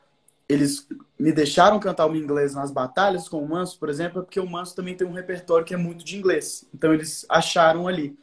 [0.49, 0.87] eles
[1.19, 4.49] me deixaram cantar o inglês nas batalhas com o Manso, por exemplo, é porque o
[4.49, 6.65] Manso também tem um repertório que é muito de inglês.
[6.73, 8.17] Então eles acharam ali.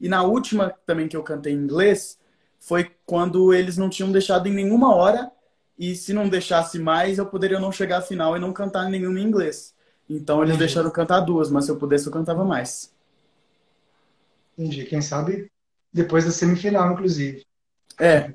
[0.00, 2.18] E na última também que eu cantei em inglês,
[2.58, 5.30] foi quando eles não tinham deixado em nenhuma hora.
[5.78, 9.20] E se não deixasse mais, eu poderia não chegar à final e não cantar nenhuma
[9.20, 9.72] em inglês.
[10.10, 12.92] Então eles deixaram cantar duas, mas se eu pudesse, eu cantava mais.
[14.58, 14.84] Entendi.
[14.84, 15.48] Quem sabe
[15.92, 17.45] depois da semifinal, inclusive.
[17.98, 18.30] É.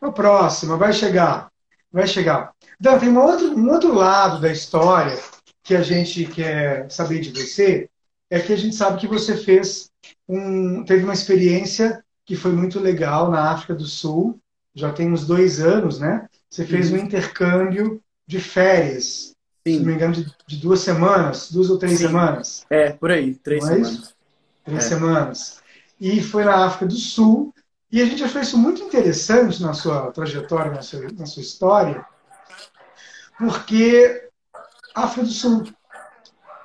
[0.00, 1.50] A próxima, vai chegar.
[1.92, 2.52] Vai chegar.
[2.78, 5.18] Dan, tem um outro, um outro lado da história
[5.62, 7.88] que a gente quer saber de você,
[8.30, 9.90] é que a gente sabe que você fez
[10.28, 14.38] um, teve uma experiência que foi muito legal na África do Sul,
[14.74, 16.26] já tem uns dois anos, né?
[16.50, 16.98] Você fez uhum.
[16.98, 19.34] um intercâmbio de férias,
[19.66, 19.74] Sim.
[19.74, 22.06] se não me engano, de, de duas semanas, duas ou três Sim.
[22.06, 22.66] semanas.
[22.68, 24.14] É, por aí, três semanas.
[24.64, 24.88] É três é.
[24.88, 25.62] semanas.
[26.00, 27.54] E foi na África do Sul.
[27.90, 32.04] E a gente achou isso muito interessante na sua trajetória, na sua, na sua história,
[33.38, 34.28] porque
[34.94, 35.64] África do Sul.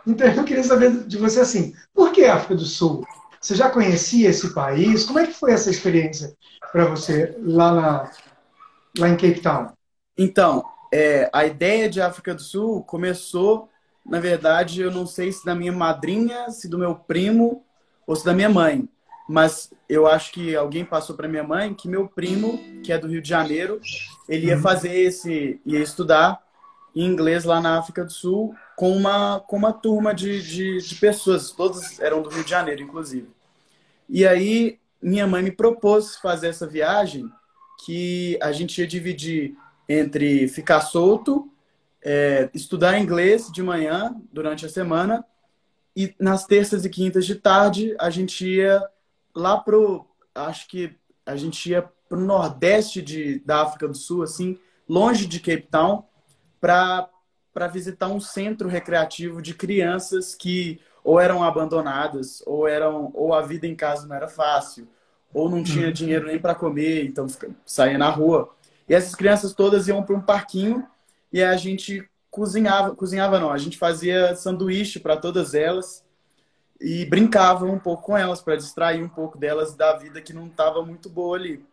[0.05, 3.05] Então eu queria saber de você assim, por que África do Sul?
[3.39, 5.03] Você já conhecia esse país?
[5.03, 6.35] Como é que foi essa experiência
[6.71, 8.11] para você lá, na,
[8.97, 9.71] lá em Cape Town?
[10.17, 13.69] Então, é, a ideia de África do Sul começou,
[14.05, 17.65] na verdade, eu não sei se da minha madrinha, se do meu primo
[18.05, 18.87] ou se da minha mãe.
[19.31, 23.07] Mas eu acho que alguém passou para minha mãe que meu primo, que é do
[23.07, 23.79] Rio de Janeiro,
[24.27, 24.61] ele ia uhum.
[24.61, 26.43] fazer esse, ia estudar
[26.93, 31.49] inglês lá na África do Sul com uma, com uma turma de, de, de pessoas,
[31.49, 33.29] todas eram do Rio de Janeiro, inclusive.
[34.09, 37.31] E aí minha mãe me propôs fazer essa viagem
[37.85, 39.55] que a gente ia dividir
[39.87, 41.49] entre ficar solto,
[42.03, 45.23] é, estudar inglês de manhã durante a semana
[45.95, 48.85] e nas terças e quintas de tarde a gente ia
[49.35, 54.57] lá pro acho que a gente ia pro nordeste de, da África do Sul assim
[54.87, 56.03] longe de Cape Town
[56.59, 63.41] para visitar um centro recreativo de crianças que ou eram abandonadas ou eram ou a
[63.41, 64.87] vida em casa não era fácil
[65.33, 65.93] ou não tinha uhum.
[65.93, 67.27] dinheiro nem para comer então
[67.65, 68.53] saía na rua
[68.87, 70.85] e essas crianças todas iam para um parquinho
[71.31, 76.03] e a gente cozinhava, cozinhava não, a gente fazia sanduíche para todas elas
[76.81, 80.47] e brincava um pouco com elas para distrair um pouco delas da vida que não
[80.47, 81.63] estava muito boa ali.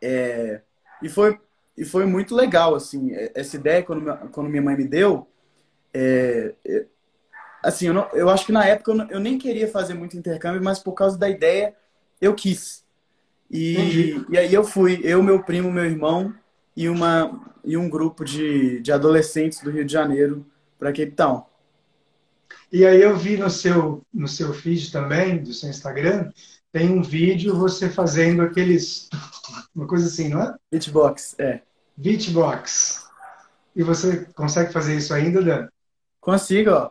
[0.00, 0.60] É,
[1.02, 1.38] e foi
[1.76, 5.26] e foi muito legal assim é, essa ideia quando quando minha mãe me deu.
[5.92, 6.86] É, é,
[7.62, 10.16] assim, eu, não, eu acho que na época eu, não, eu nem queria fazer muito
[10.16, 11.74] intercâmbio, mas por causa da ideia
[12.20, 12.84] eu quis.
[13.50, 16.34] E, e aí eu fui, eu, meu primo, meu irmão
[16.74, 20.46] e, uma, e um grupo de, de adolescentes do Rio de Janeiro
[20.78, 21.44] para Cape Town.
[22.72, 26.30] E aí eu vi no seu, no seu feed também, do seu Instagram,
[26.72, 29.10] tem um vídeo você fazendo aqueles.
[29.74, 30.54] Uma coisa assim, não é?
[30.70, 31.60] Beatbox, é.
[31.96, 33.04] Beatbox.
[33.76, 35.68] E você consegue fazer isso ainda, Dan?
[36.20, 36.90] Consigo, ó.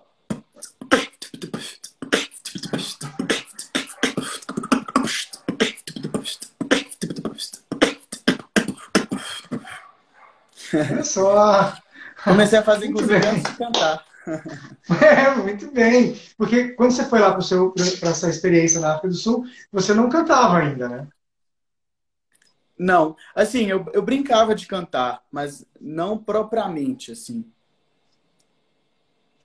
[10.74, 11.76] Olha só.
[12.24, 14.11] Comecei a fazer, inclusive, antes de cantar.
[15.02, 16.20] É, muito bem.
[16.38, 17.44] Porque quando você foi lá para
[18.10, 21.08] essa experiência na África do Sul, você não cantava ainda, né?
[22.78, 23.16] Não.
[23.36, 27.46] Assim, eu, eu brincava de cantar, mas não propriamente, assim.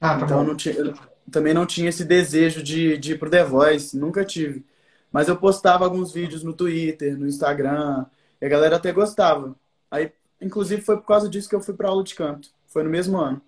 [0.01, 0.45] Ah, tá então.
[0.45, 0.95] Não tinha, eu
[1.31, 4.65] também não tinha esse desejo de, de ir pro The Voice, nunca tive.
[5.13, 8.07] Mas eu postava alguns vídeos no Twitter, no Instagram,
[8.41, 9.55] e a galera até gostava.
[9.91, 12.51] Aí Inclusive, foi por causa disso que eu fui para aula de canto.
[12.67, 13.41] Foi no mesmo ano.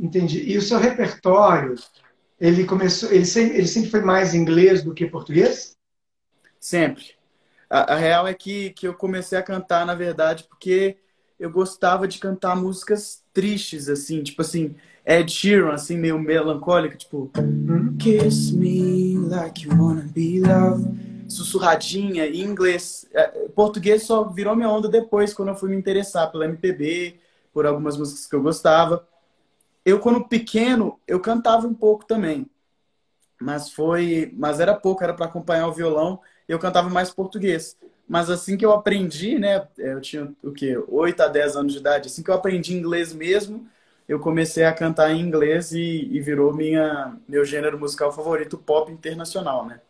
[0.00, 0.42] Entendi.
[0.50, 1.74] E o seu repertório,
[2.40, 5.76] ele começou, ele sempre, ele sempre foi mais inglês do que português?
[6.58, 7.12] Sempre.
[7.68, 10.96] A, a, real é que, que eu comecei a cantar, na verdade, porque
[11.38, 14.74] eu gostava de cantar músicas tristes, assim, tipo assim,
[15.06, 17.96] Ed Sheeran, assim, meio melancólica, tipo, uhum.
[17.98, 23.06] Kiss me like you wanna be loved sussurradinha em inglês.
[23.12, 27.18] É, português só virou minha onda depois, quando eu fui me interessar pela MPB,
[27.52, 29.06] por algumas músicas que eu gostava.
[29.90, 32.48] Eu, quando pequeno, eu cantava um pouco também.
[33.40, 36.20] Mas foi, mas era pouco, era para acompanhar o violão.
[36.46, 37.76] Eu cantava mais português.
[38.08, 40.80] Mas assim que eu aprendi, né, eu tinha o quê?
[40.86, 43.66] 8 a 10 anos de idade, assim que eu aprendi inglês mesmo,
[44.08, 48.92] eu comecei a cantar em inglês e, e virou minha meu gênero musical favorito, pop
[48.92, 49.80] internacional, né?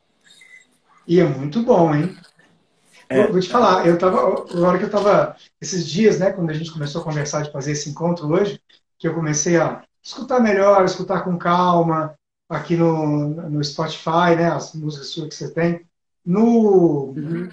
[1.07, 2.17] E é muito bom, hein?
[3.07, 3.27] É.
[3.27, 6.55] Vou te falar, eu tava, na hora que eu tava, esses dias, né, quando a
[6.55, 8.61] gente começou a conversar de fazer esse encontro hoje,
[8.99, 12.15] que eu comecei a escutar melhor, escutar com calma,
[12.49, 15.87] aqui no, no Spotify, né, as músicas suas que você tem.
[16.25, 17.49] No, uhum.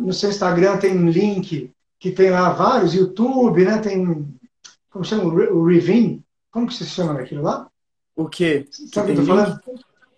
[0.00, 4.28] no seu Instagram tem um link que tem lá vários, YouTube, né, tem,
[4.90, 7.68] como chama, o Revin, como que se chama aquilo lá?
[8.14, 8.66] O quê?
[8.70, 9.60] Sabe o que eu tô falando?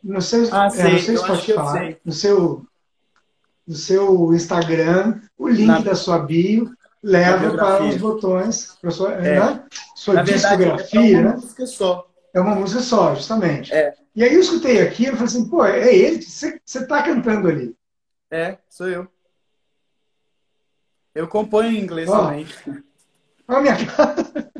[0.02, 2.66] No seu, ah, é, no seu Spotify, no seu
[3.66, 5.78] no seu Instagram, o link Na...
[5.80, 6.70] da sua bio
[7.02, 9.40] leva para os botões, para sua, é.
[9.40, 9.64] né?
[10.04, 11.00] Sua Na discografia.
[11.00, 11.36] Verdade, é uma né?
[11.36, 12.10] música só.
[12.34, 13.72] É uma música só, justamente.
[13.72, 13.94] É.
[14.14, 17.74] E aí eu escutei aqui, eu falei assim, pô, é ele, você está cantando ali.
[18.30, 19.08] É, sou eu.
[21.14, 22.12] Eu componho em inglês oh.
[22.12, 22.46] também.
[23.48, 24.52] Olha a minha cara.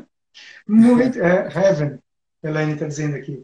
[0.67, 1.99] Muito, é, Heaven,
[2.43, 3.43] a Elaine está dizendo aqui.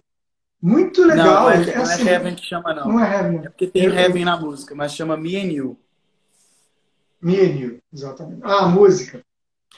[0.62, 1.26] Muito legal.
[1.26, 2.88] Não, não é, é, assim, não é Heaven que chama, não.
[2.88, 3.46] Não é Heaven.
[3.46, 5.78] É porque tem eu, Heaven na música, mas chama Me and You.
[7.22, 8.42] Me and You, exatamente.
[8.44, 9.24] Ah, a música.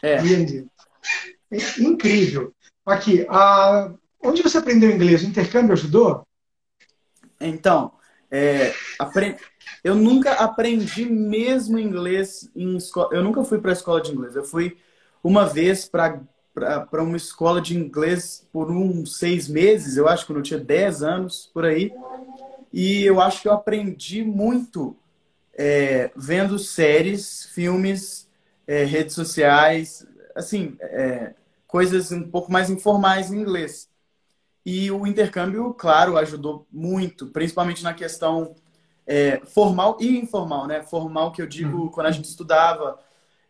[0.02, 0.22] É.
[0.22, 0.70] Me and You.
[1.80, 2.54] Incrível.
[2.86, 3.94] Aqui, a...
[4.24, 5.24] onde você aprendeu inglês?
[5.24, 6.26] O intercâmbio ajudou?
[7.40, 7.92] Então,
[8.32, 8.74] é,
[9.84, 13.10] eu nunca aprendi mesmo inglês em escola.
[13.12, 14.36] Eu nunca fui para a escola de inglês.
[14.36, 14.78] Eu fui
[15.24, 16.20] uma vez para
[16.54, 21.02] para uma escola de inglês por uns seis meses, eu acho, quando eu tinha 10
[21.02, 21.92] anos, por aí.
[22.72, 24.96] E eu acho que eu aprendi muito
[25.54, 28.30] é, vendo séries, filmes,
[28.68, 31.34] é, redes sociais, assim, é,
[31.74, 33.90] coisas um pouco mais informais em inglês.
[34.64, 38.54] E o intercâmbio, claro, ajudou muito, principalmente na questão
[39.08, 40.84] é, formal e informal, né?
[40.84, 41.88] Formal que eu digo uhum.
[41.88, 43.00] quando a gente estudava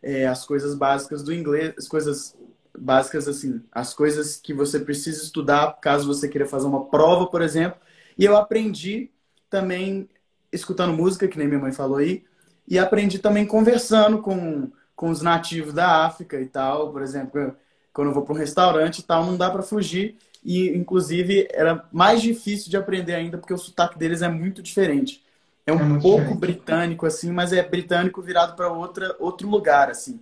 [0.02, 2.34] é, as coisas básicas do inglês, as coisas
[2.78, 7.42] básicas assim, as coisas que você precisa estudar caso você queira fazer uma prova, por
[7.42, 7.78] exemplo.
[8.16, 9.10] E eu aprendi
[9.50, 10.08] também
[10.50, 12.24] escutando música, que nem minha mãe falou aí,
[12.66, 16.90] e aprendi também conversando com, com os nativos da África e tal.
[16.90, 17.54] Por exemplo,
[17.94, 20.16] quando eu vou para um restaurante e tal, não dá para fugir.
[20.44, 25.24] E, inclusive, era mais difícil de aprender ainda, porque o sotaque deles é muito diferente.
[25.66, 26.40] É um é pouco diferente.
[26.40, 30.20] britânico, assim, mas é britânico virado para outro lugar, assim.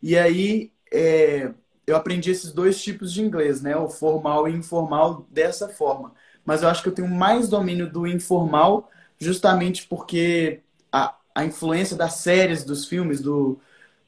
[0.00, 1.50] E aí, é,
[1.88, 3.76] eu aprendi esses dois tipos de inglês, né?
[3.76, 6.12] O formal e informal dessa forma.
[6.44, 10.60] Mas eu acho que eu tenho mais domínio do informal justamente porque
[10.92, 13.58] a, a influência das séries, dos filmes, do,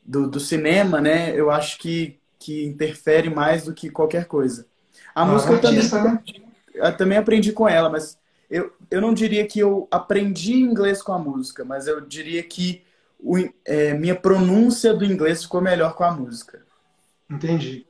[0.04, 1.34] do, do, cinema, né?
[1.34, 4.66] Eu acho que, que interfere mais do que qualquer coisa.
[5.14, 6.22] A ah, música eu também, né?
[6.74, 8.18] eu também aprendi com ela, mas
[8.50, 12.82] eu, eu não diria que eu aprendi inglês com a música, mas eu diria que
[13.20, 16.62] o, é, minha pronúncia do inglês ficou melhor com a música.
[17.30, 17.86] Entendi.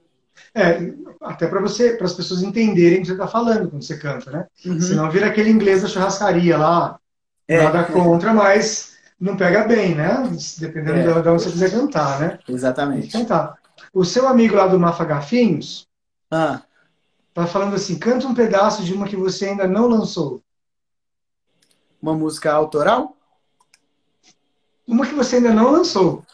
[0.52, 3.96] É, até para você, para as pessoas entenderem o que você está falando quando você
[3.96, 4.46] canta, né?
[4.66, 4.80] Uhum.
[4.80, 6.98] Senão vira aquele inglês da churrascaria lá,
[7.46, 10.28] é, nada contra, mas não pega bem, né?
[10.58, 11.22] Dependendo é.
[11.22, 12.38] de onde você quiser cantar, né?
[12.48, 13.12] Exatamente.
[13.12, 13.59] Cantar.
[13.92, 15.88] O seu amigo lá do Mafagafinhos
[16.30, 16.62] ah.
[17.34, 20.42] tá falando assim, canta um pedaço de uma que você ainda não lançou.
[22.00, 23.16] Uma música autoral?
[24.86, 26.24] Uma que você ainda não lançou.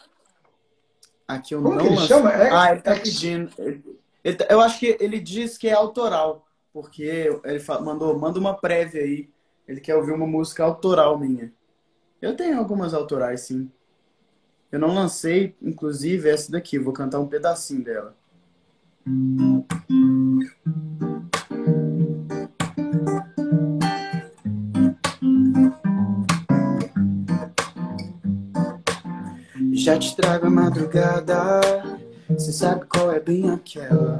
[1.27, 2.31] Aqui eu Como não que ele chama?
[2.31, 3.51] É, ah, ele tá pedindo.
[3.57, 9.01] Ele, eu acho que ele diz que é autoral, porque ele mandou, manda uma prévia
[9.01, 9.29] aí.
[9.67, 11.53] Ele quer ouvir uma música autoral minha.
[12.21, 13.69] Eu tenho algumas autorais, sim.
[14.69, 16.77] Eu não lancei, inclusive, essa daqui.
[16.77, 18.15] Vou cantar um pedacinho dela.
[29.71, 31.61] Já te trago a madrugada,
[32.37, 34.19] cê sabe qual é bem aquela.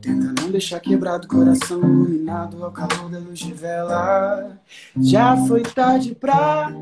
[0.00, 4.58] Tenta não deixar quebrado o coração iluminado ao calor da luz de vela.
[4.96, 6.74] Já foi tarde pra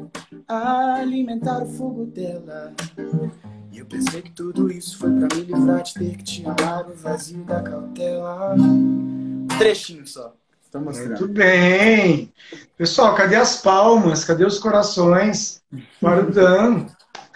[0.48, 2.72] alimentar o fogo dela.
[3.70, 6.86] E eu pensei que tudo isso foi pra me livrar de ter que te amar
[6.86, 8.54] no vazio da cautela.
[8.54, 10.34] Um trechinho só.
[10.70, 11.20] Tô mostrando.
[11.20, 12.32] Muito bem.
[12.78, 14.24] Pessoal, cadê as palmas?
[14.24, 15.62] Cadê os corações?
[16.00, 16.90] Guardando.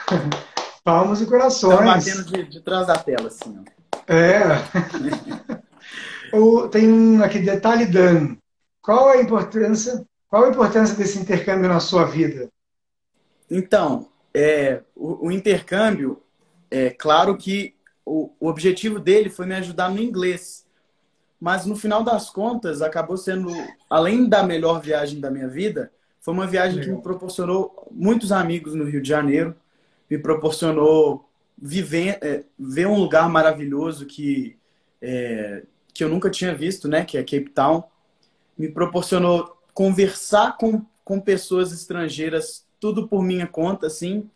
[0.83, 1.75] palmas e corações.
[1.75, 3.59] Estão batendo de, de trás da tela, assim.
[3.59, 4.12] Ó.
[4.12, 4.62] É.
[6.71, 8.37] tem um aqui, detalhe Dan.
[8.81, 12.49] Qual a importância, qual a importância desse intercâmbio na sua vida?
[13.51, 16.23] Então, é, o, o intercâmbio,
[16.71, 20.67] é claro que o, o objetivo dele foi me ajudar no inglês.
[21.41, 23.51] Mas no final das contas, acabou sendo,
[23.89, 28.75] além da melhor viagem da minha vida, foi uma viagem que me proporcionou muitos amigos
[28.75, 29.55] no Rio de Janeiro,
[30.11, 34.59] me proporcionou viver, é, ver um lugar maravilhoso que
[35.01, 35.63] é,
[35.97, 37.83] que eu nunca tinha visto, né, que é Cape Town,
[38.57, 44.29] me proporcionou conversar com, com pessoas estrangeiras, tudo por minha conta, assim.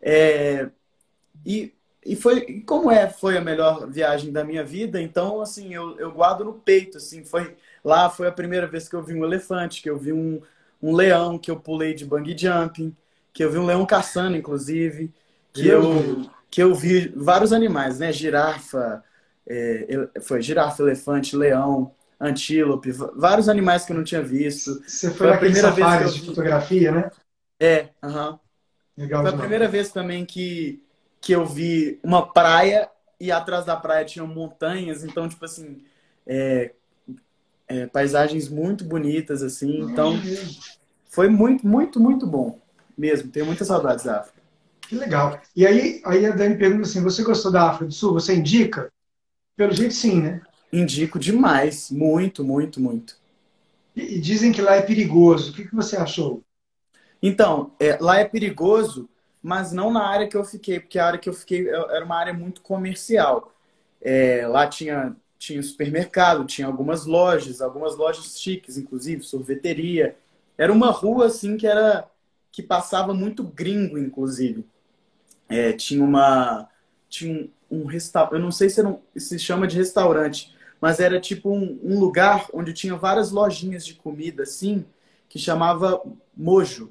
[0.00, 0.68] É,
[1.44, 1.72] e,
[2.04, 6.12] e foi como é foi a melhor viagem da minha vida, então assim eu, eu
[6.12, 7.24] guardo no peito, assim.
[7.24, 10.40] Foi lá foi a primeira vez que eu vi um elefante, que eu vi um,
[10.82, 12.94] um leão, que eu pulei de bungee jumping,
[13.32, 15.12] que eu vi um leão caçando, inclusive,
[15.52, 15.82] que eu
[16.50, 19.04] que eu vi vários animais, né, girafa,
[19.46, 24.82] é, foi girafa, elefante, leão, antílope, vários animais que eu não tinha visto.
[24.86, 26.20] Você foi, foi a primeira vez que eu vi...
[26.20, 27.10] de fotografia, né?
[27.60, 28.40] É, aham.
[28.96, 30.82] Legal foi a primeira vez também que,
[31.20, 35.84] que eu vi uma praia e atrás da praia tinham montanhas, então, tipo assim,
[36.26, 36.72] é,
[37.68, 39.80] é, paisagens muito bonitas, assim.
[39.80, 40.18] Então,
[41.04, 42.58] foi muito, muito, muito bom
[42.96, 43.30] mesmo.
[43.30, 44.40] Tenho muitas saudades da África.
[44.80, 45.40] Que legal.
[45.54, 48.14] E aí, aí a Dani pergunta assim: você gostou da África do Sul?
[48.14, 48.90] Você indica?
[49.56, 50.40] Pelo jeito, sim, né?
[50.72, 51.90] Indico demais.
[51.90, 53.16] Muito, muito, muito.
[53.94, 55.52] E, e dizem que lá é perigoso.
[55.52, 56.42] O que, que você achou?
[57.22, 59.08] Então, é, lá é perigoso,
[59.42, 62.16] mas não na área que eu fiquei, porque a área que eu fiquei era uma
[62.16, 63.52] área muito comercial.
[64.00, 70.16] É, lá tinha, tinha supermercado, tinha algumas lojas, algumas lojas chiques, inclusive, sorveteria.
[70.56, 72.08] Era uma rua, assim, que era
[72.52, 74.64] que passava muito gringo, inclusive.
[75.48, 76.68] É, tinha uma...
[77.08, 81.50] Tinha um restaurante, eu não sei se, não, se chama de restaurante, mas era tipo
[81.50, 84.84] um, um, lugar onde tinha várias lojinhas de comida, assim,
[85.28, 86.02] que chamava
[86.36, 86.90] Mojo.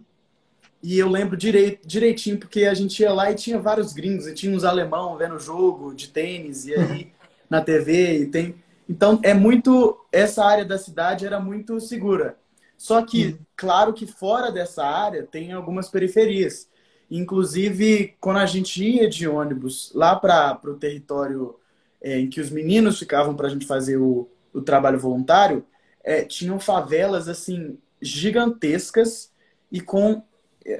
[0.82, 4.34] E eu lembro direit, direitinho, porque a gente ia lá e tinha vários gringos, e
[4.34, 7.12] tinha uns alemão vendo jogo de tênis, e aí
[7.50, 8.56] na TV, e tem.
[8.88, 10.06] Então é muito.
[10.12, 12.38] Essa área da cidade era muito segura.
[12.78, 13.40] Só que, uhum.
[13.58, 16.70] claro que fora dessa área tem algumas periferias.
[17.12, 21.56] Inclusive, quando a gente ia de ônibus lá para o território
[22.02, 25.66] é, em que os meninos ficavam para a gente fazer o, o trabalho voluntário,
[26.04, 29.32] é, tinham favelas assim gigantescas
[29.72, 30.24] e com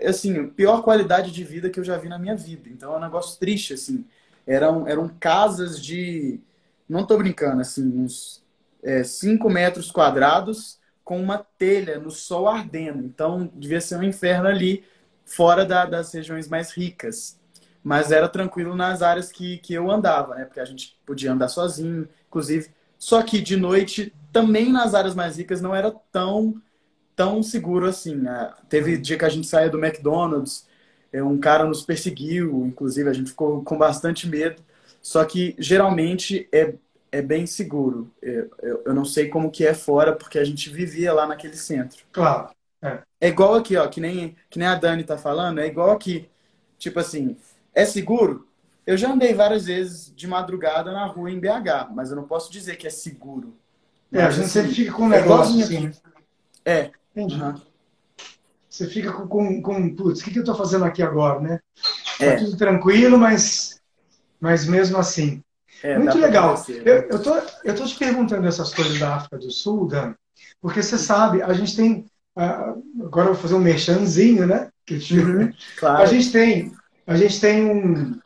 [0.04, 2.70] assim pior qualidade de vida que eu já vi na minha vida.
[2.70, 4.06] Então é um negócio triste assim.
[4.46, 6.40] Eram eram casas de
[6.88, 8.44] não estou brincando assim uns
[9.04, 10.80] 5 é, metros quadrados
[11.10, 13.04] com uma telha no sol ardendo.
[13.04, 14.84] Então, devia ser um inferno ali,
[15.26, 17.36] fora da, das regiões mais ricas.
[17.84, 20.46] Mas era tranquilo nas áreas que, que eu andava, né?
[20.46, 22.70] Porque a gente podia andar sozinho, inclusive.
[22.96, 26.62] Só que de noite, também nas áreas mais ricas, não era tão,
[27.20, 28.16] tão seguro assim.
[28.16, 28.54] Né?
[28.70, 30.66] Teve dia que a gente saía do McDonald's,
[31.12, 34.62] é, um cara nos perseguiu, inclusive a gente ficou com bastante medo.
[35.02, 36.74] Só que geralmente é
[37.12, 38.12] é bem seguro.
[38.22, 41.58] Eu, eu, eu, não sei como que é fora, porque a gente vivia lá naquele
[41.58, 42.06] centro.
[42.12, 42.50] Claro.
[42.84, 43.00] É.
[43.20, 46.30] é igual aqui, ó, que nem, que nem a Dani tá falando, é igual aqui.
[46.78, 47.36] Tipo assim,
[47.74, 48.48] é seguro?
[48.86, 52.52] Eu já andei várias vezes de madrugada na rua em BH, mas eu não posso
[52.52, 53.56] dizer que é seguro.
[54.12, 55.92] É, a gente assim, sempre fica com um é negócio é assim.
[56.64, 56.92] É.
[57.16, 57.42] Entendi.
[57.42, 57.56] Uhum.
[58.70, 61.60] Você fica com, com, com putz, o que, que eu tô fazendo aqui agora, né?
[62.20, 62.36] Tá é.
[62.36, 63.82] tudo tranquilo, mas,
[64.40, 65.44] mas mesmo assim.
[65.82, 66.54] É, Muito legal.
[66.68, 66.76] Né?
[66.86, 70.14] Eu, eu, tô, eu tô te perguntando essas coisas da África do Sul, Dan,
[70.62, 72.06] porque você sabe, a gente tem.
[72.38, 74.70] Uh, agora eu vou fazer um merchanzinho, né?
[74.90, 76.02] Uhum, claro.
[76.02, 76.72] A gente tem,
[77.08, 78.20] a gente tem um.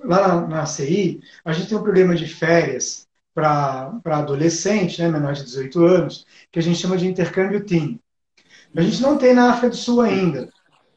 [0.00, 3.07] Lá na, na CI, a gente tem um programa de férias
[3.38, 7.98] para adolescente, né, menor de 18 anos, que a gente chama de intercâmbio team.
[8.74, 10.48] A gente não tem na África do Sul ainda.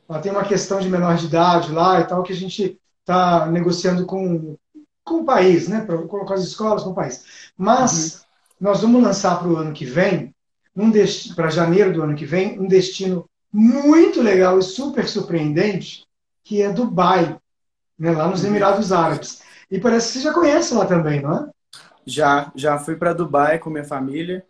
[0.10, 3.46] Ela tem uma questão de menor de idade lá e tal, que a gente está
[3.46, 4.58] negociando com
[5.04, 5.82] com o país, né?
[5.82, 7.52] Para colocar as escolas com o país.
[7.58, 8.20] Mas uhum.
[8.62, 10.34] nós vamos lançar para o ano que vem,
[10.76, 10.92] um
[11.36, 16.06] para janeiro do ano que vem, um destino muito legal e super surpreendente,
[16.44, 17.38] que é Dubai,
[17.98, 18.12] né?
[18.12, 18.50] lá nos uhum.
[18.50, 19.42] Emirados Árabes.
[19.70, 21.50] E parece que você já conhece lá também, não é?
[22.06, 24.45] Já, já fui para Dubai com minha família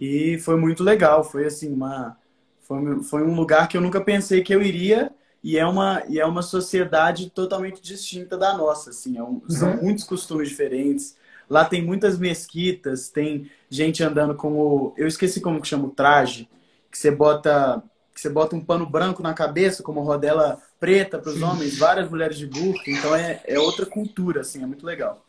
[0.00, 1.24] e foi muito legal.
[1.24, 2.16] Foi assim uma,
[2.60, 5.12] foi, foi um lugar que eu nunca pensei que eu iria
[5.42, 9.72] e é uma, e é uma sociedade totalmente distinta da nossa, assim, é um, são
[9.72, 9.82] uhum.
[9.82, 11.16] muitos costumes diferentes.
[11.50, 15.90] Lá tem muitas mesquitas, tem gente andando com o, eu esqueci como que chama o
[15.90, 16.48] traje,
[16.90, 17.82] que você bota,
[18.14, 22.08] que você bota um pano branco na cabeça como rodela preta para os homens, várias
[22.08, 25.24] mulheres de burro, então é, é outra cultura, assim, é muito legal.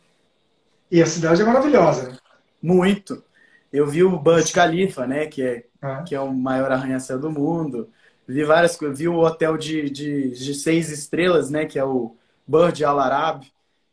[0.90, 2.10] E a cidade é maravilhosa.
[2.10, 2.18] Né?
[2.62, 3.22] Muito.
[3.72, 6.02] Eu vi o Burj Khalifa, né, que é, ah.
[6.02, 7.90] que é o maior arranha-céu do mundo.
[8.26, 8.98] Vi várias coisas.
[8.98, 11.66] Vi o hotel de, de, de seis estrelas, né?
[11.66, 12.16] Que é o
[12.46, 13.44] Burj Al Arab,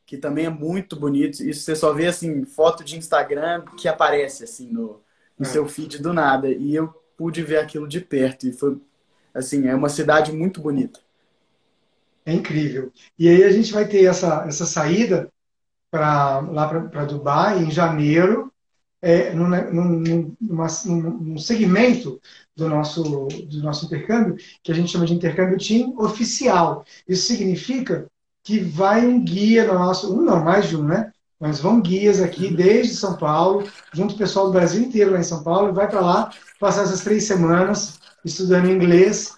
[0.05, 1.43] que também é muito bonito.
[1.43, 5.01] Isso você só vê, assim, foto de Instagram que aparece, assim, no,
[5.37, 5.49] no é.
[5.49, 6.49] seu feed do nada.
[6.49, 6.87] E eu
[7.17, 8.47] pude ver aquilo de perto.
[8.47, 8.79] E foi,
[9.33, 10.99] assim, é uma cidade muito bonita.
[12.25, 12.91] É incrível.
[13.17, 15.29] E aí a gente vai ter essa, essa saída
[15.91, 18.51] lá para Dubai em janeiro
[19.01, 22.21] é, num, num, numa, num, segmento
[22.55, 26.85] do nosso, do nosso intercâmbio, que a gente chama de intercâmbio team oficial.
[27.07, 28.05] Isso significa
[28.43, 31.11] que vai um guia no nosso, um não, mais de um, né?
[31.39, 32.55] Mas vão guias aqui uhum.
[32.55, 35.73] desde São Paulo, junto com o pessoal do Brasil inteiro lá em São Paulo, e
[35.73, 39.35] vai para lá passar essas três semanas estudando inglês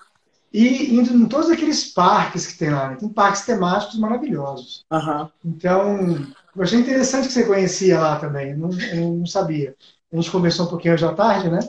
[0.51, 2.89] e indo em todos aqueles parques que tem lá.
[2.89, 2.97] Né?
[2.97, 4.86] Tem parques temáticos maravilhosos.
[4.91, 5.30] Uhum.
[5.45, 8.56] Então, eu achei interessante que você conhecia lá também.
[8.56, 9.76] Não, eu não sabia.
[10.12, 11.60] A gente conversou um pouquinho hoje à tarde, né?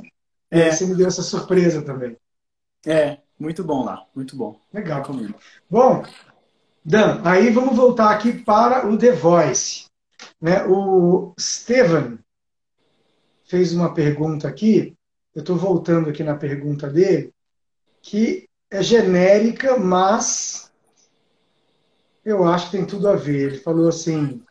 [0.53, 0.71] E é.
[0.71, 2.17] você me deu essa surpresa também.
[2.87, 4.05] É, muito bom lá.
[4.15, 4.61] Muito bom.
[4.73, 4.99] Legal.
[4.99, 5.35] Recomendo.
[5.71, 6.05] Bom,
[6.85, 9.87] Dan, aí vamos voltar aqui para o The Voice.
[10.41, 10.65] Né?
[10.67, 12.19] O Steven
[13.47, 14.95] fez uma pergunta aqui.
[15.35, 17.33] Eu estou voltando aqui na pergunta dele,
[18.03, 20.71] que é genérica, mas
[22.25, 23.53] eu acho que tem tudo a ver.
[23.53, 24.43] Ele falou assim: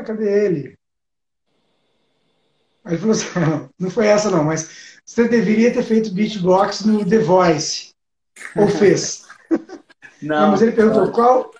[0.00, 0.78] ah, cadê ele?
[2.84, 3.26] Aí ele falou assim,
[3.78, 7.94] não foi essa não, mas você deveria ter feito beatbox no The Voice.
[8.56, 9.26] Ou fez?
[10.20, 11.52] Não, não mas ele perguntou qual,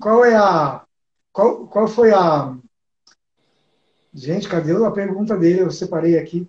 [0.00, 0.84] qual é a.
[1.32, 2.52] Qual, qual foi a.
[4.12, 5.60] Gente, cadê a pergunta dele?
[5.60, 6.48] Eu separei aqui.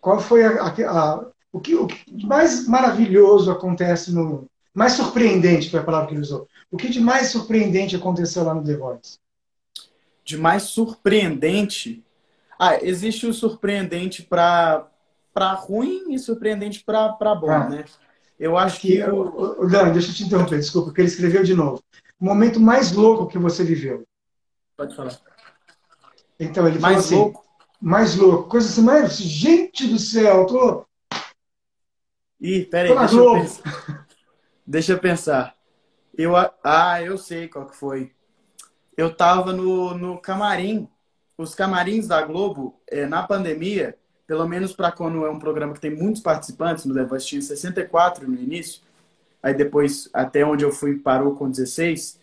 [0.00, 4.46] Qual foi a, a, a o, que, o que mais maravilhoso acontece no.
[4.74, 6.48] Mais surpreendente foi a palavra que ele usou.
[6.70, 9.18] O que de mais surpreendente aconteceu lá no The Voice?
[10.26, 12.04] De mais surpreendente.
[12.58, 14.90] Ah, existe o surpreendente para
[15.32, 17.68] para ruim e surpreendente para bom, ah.
[17.68, 17.84] né?
[18.40, 19.02] Eu acho que.
[19.04, 21.82] O, o Dan, deixa eu te interromper, desculpa, porque ele escreveu de novo.
[22.18, 24.06] O momento mais louco que você viveu.
[24.76, 25.16] Pode falar.
[26.40, 27.46] Então, ele mais falou assim, louco.
[27.80, 28.48] mais louco.
[28.48, 29.16] Coisa assim, mais.
[29.16, 30.86] Gente do céu, tô.
[32.40, 34.06] Ih, peraí, deixa eu, pensar.
[34.66, 35.56] deixa eu pensar.
[36.16, 36.32] Eu,
[36.64, 38.15] ah, eu sei qual que foi.
[38.96, 40.88] Eu tava no, no camarim.
[41.36, 45.80] Os camarins da Globo, é, na pandemia, pelo menos para quando é um programa que
[45.80, 48.80] tem muitos participantes, no The Voice tinha 64 no início,
[49.42, 52.18] aí depois, até onde eu fui, parou com 16,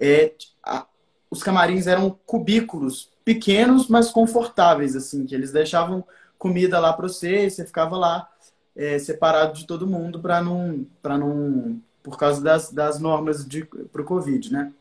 [0.00, 0.86] é, a,
[1.30, 6.04] os camarins eram cubículos pequenos, mas confortáveis, assim, que eles deixavam
[6.38, 8.28] comida lá para você e você ficava lá
[8.76, 13.46] é, separado de todo mundo para não, para não por causa das, das normas
[13.92, 14.72] para o Covid, né?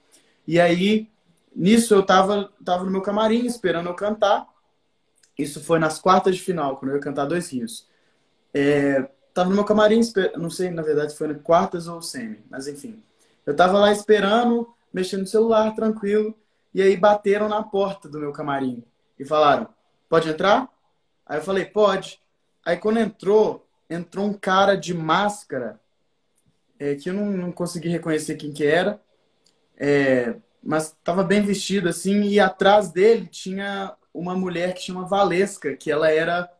[0.48, 1.10] E aí,
[1.58, 4.48] nisso eu tava, tava no meu camarim esperando eu cantar.
[5.38, 7.88] Isso foi nas quartas de final, quando eu ia cantar Dois Rios.
[8.54, 10.02] É, tava no meu camarim,
[10.36, 13.04] não sei, na verdade, foi nas quartas ou semi, mas enfim.
[13.46, 16.36] Eu tava lá esperando, mexendo no celular, tranquilo,
[16.74, 18.84] e aí bateram na porta do meu camarim
[19.18, 19.68] e falaram:
[20.10, 20.70] pode entrar?
[21.26, 22.22] Aí eu falei: pode.
[22.66, 25.80] Aí quando entrou, entrou um cara de máscara
[26.80, 29.02] é, que eu não, não, consegui reconhecer quem que era,
[29.78, 35.76] é, mas estava bem vestido assim, e atrás dele tinha uma mulher que chama Valesca,
[35.76, 36.52] que ela era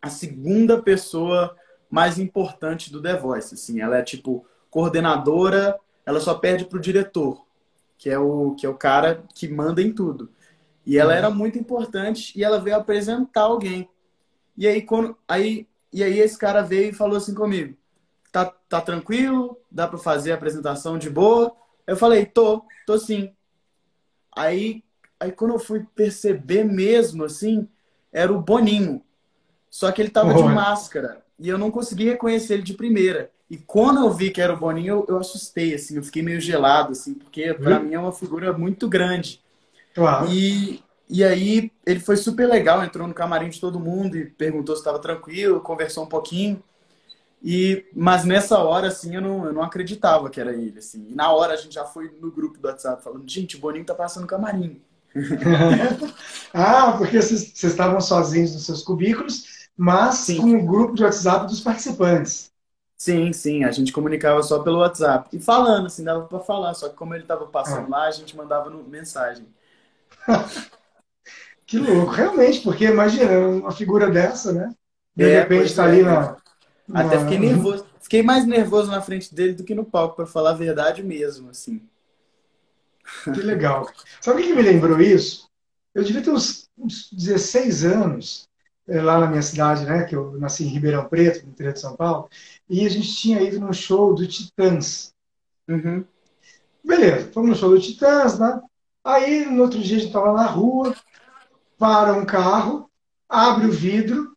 [0.00, 1.56] a segunda pessoa
[1.90, 7.44] mais importante do The Voice, assim, ela é tipo coordenadora, ela só perde pro diretor,
[7.98, 10.30] que é o que é o cara que manda em tudo.
[10.84, 13.88] E ela era muito importante e ela veio apresentar alguém.
[14.56, 17.76] E aí quando aí e aí esse cara veio e falou assim comigo:
[18.30, 19.58] tá, tá tranquilo?
[19.70, 21.54] Dá para fazer a apresentação de boa?
[21.86, 23.32] Eu falei, tô, tô sim.
[24.34, 24.82] Aí,
[25.20, 27.68] aí quando eu fui perceber mesmo, assim,
[28.12, 29.02] era o Boninho.
[29.70, 30.42] Só que ele tava oh.
[30.42, 31.22] de máscara.
[31.38, 33.30] E eu não consegui reconhecer ele de primeira.
[33.48, 36.40] E quando eu vi que era o Boninho, eu, eu assustei, assim, eu fiquei meio
[36.40, 39.40] gelado, assim, porque para mim é uma figura muito grande.
[39.94, 40.28] Claro.
[40.32, 44.74] E, e aí ele foi super legal, entrou no camarim de todo mundo e perguntou
[44.74, 46.62] se estava tranquilo, conversou um pouquinho.
[47.42, 51.06] E, mas nessa hora, assim, eu não, eu não acreditava que era ele, assim.
[51.10, 53.84] E na hora a gente já foi no grupo do WhatsApp falando, gente, o Boninho
[53.84, 54.80] tá passando camarim.
[56.52, 60.40] ah, porque vocês estavam sozinhos nos seus cubículos, mas sim.
[60.40, 62.50] com o grupo de WhatsApp dos participantes.
[62.96, 65.28] Sim, sim, a gente comunicava só pelo WhatsApp.
[65.36, 67.98] E falando, assim, dava para falar, só que como ele tava passando ah.
[67.98, 69.46] lá, a gente mandava no, mensagem.
[71.66, 74.74] que louco, realmente, porque imagina uma figura dessa, né?
[75.14, 76.02] De é, repente tá é, ali
[76.92, 77.86] até fiquei nervoso.
[78.00, 81.50] Fiquei mais nervoso na frente dele do que no palco, para falar a verdade mesmo,
[81.50, 81.82] assim.
[83.24, 83.88] Que legal.
[84.20, 85.48] Sabe o que me lembrou isso?
[85.94, 88.48] Eu devia ter uns, uns 16 anos,
[88.86, 90.04] eh, lá na minha cidade, né?
[90.04, 92.28] Que eu nasci em Ribeirão Preto, no interior de São Paulo,
[92.68, 95.12] e a gente tinha ido num show do Titãs.
[95.68, 96.04] Uhum.
[96.84, 98.60] Beleza, fomos no show do Titãs, né?
[99.02, 100.94] Aí, no outro dia, a gente estava na rua,
[101.78, 102.90] para um carro,
[103.28, 104.35] abre o vidro,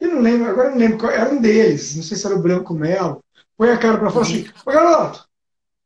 [0.00, 2.34] eu não lembro, agora eu não lembro qual, era um deles, não sei se era
[2.34, 3.22] o Branco Melo.
[3.56, 5.28] Põe a cara para fora assim, ô garoto,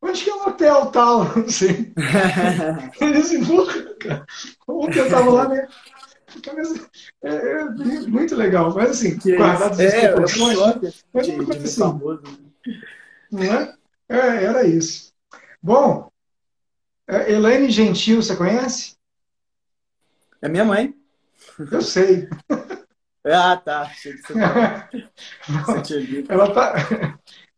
[0.01, 1.25] onde que é o hotel tal?
[1.37, 1.93] Não sei.
[3.01, 3.41] Ele disse,
[3.99, 4.25] cara,
[4.69, 5.67] ontem eu tava lá, né?
[7.23, 7.65] É, é,
[8.07, 10.59] muito legal, mas assim, que guardado as é, proporções,
[11.13, 12.01] mas não aconteceu.
[13.31, 13.75] Não é?
[14.09, 14.45] é?
[14.45, 15.13] Era isso.
[15.63, 16.11] Bom,
[17.07, 18.97] é, Elaine Gentil, você conhece?
[20.43, 20.95] É minha mãe.
[21.71, 22.29] Eu sei.
[23.27, 23.91] Ah, tá.
[26.29, 26.75] Ela tá,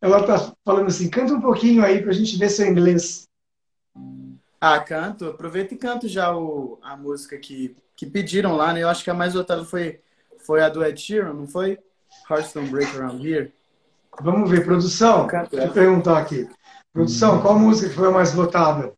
[0.01, 3.27] ela tá falando assim, canta um pouquinho aí pra gente ver seu inglês.
[4.61, 5.27] Ah, canto.
[5.27, 8.83] Aproveita e canto já o, a música que, que pediram lá, né?
[8.83, 10.01] Eu acho que a mais votada foi,
[10.45, 11.79] foi a do Ed Sheeran, não foi?
[12.31, 13.53] Hearts Don't Break Around Here.
[14.21, 15.27] Vamos ver, produção.
[15.27, 16.49] Deixa eu perguntar aqui.
[16.93, 18.93] Produção, qual música foi a mais votada?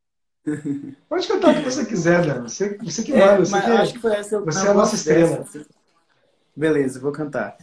[1.09, 2.43] Pode cantar o que você quiser, Dan.
[2.43, 3.33] Você, você que é, manda.
[3.33, 5.39] É, você, que, acho que foi essa, você é a nossa estrela.
[5.39, 5.78] Dessa.
[6.59, 7.57] Beleza, vou cantar.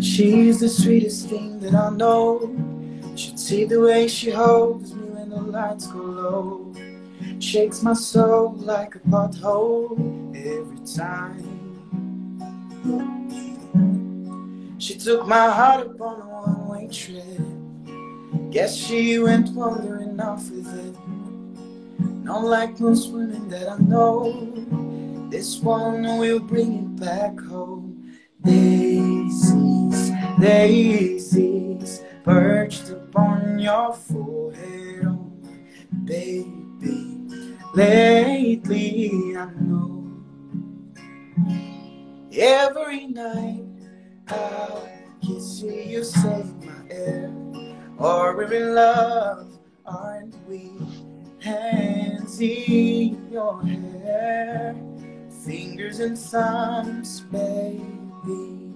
[0.00, 2.54] She's the sweetest thing that I know.
[3.16, 6.72] Should see the way she holds me when the lights go low.
[7.40, 9.96] Shakes my soul like a pothole
[10.36, 11.55] every time.
[14.78, 18.52] She took my heart upon a one-way trip.
[18.52, 20.96] Guess she went wandering off with it.
[22.24, 24.52] Not like most women that I know.
[25.30, 28.16] This one will bring it back home.
[28.44, 30.10] daisies,
[30.40, 35.32] daisies perched upon your forehead, oh
[36.04, 37.56] baby.
[37.74, 39.95] Lately, I know
[42.38, 43.64] every night
[44.28, 44.88] I'll
[45.22, 47.32] kiss you, you save my air.
[47.98, 50.70] Or we're in love, aren't we?
[51.40, 54.76] Hands in your hair,
[55.44, 58.74] fingers and thumbs, baby.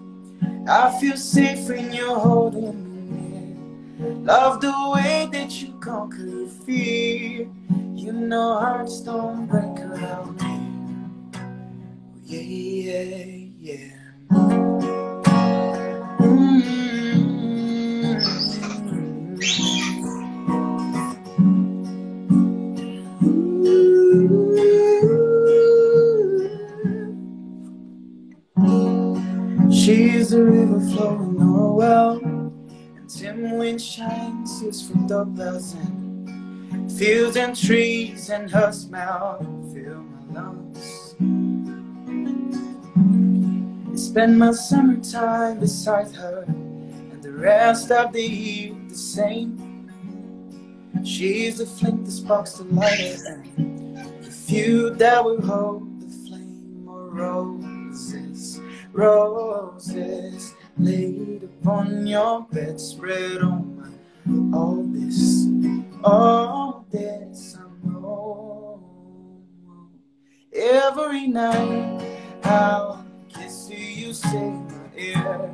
[0.68, 3.58] I feel safe when you're holding me
[3.98, 4.14] near.
[4.14, 7.48] Love the way that you conquer fear.
[7.94, 10.60] You know hearts don't break around here.
[12.24, 13.76] Yeah, yeah, yeah.
[29.70, 36.90] She's a river flowing nowhere well, and dim wind shines his from the bells and
[36.92, 39.38] fields and trees and her smell
[39.72, 40.99] fill my lungs.
[44.00, 49.66] Spend my summertime beside her, and the rest of the year the same.
[51.04, 56.86] She's the flint that sparks the light, and the few that will hold the flame
[56.88, 58.60] of roses,
[58.92, 63.38] roses laid upon your bedspread.
[63.42, 65.46] Oh my, all this,
[66.02, 68.80] all this I know.
[70.52, 72.02] Every night
[72.44, 72.99] I'll
[74.10, 75.50] you, you say my ear,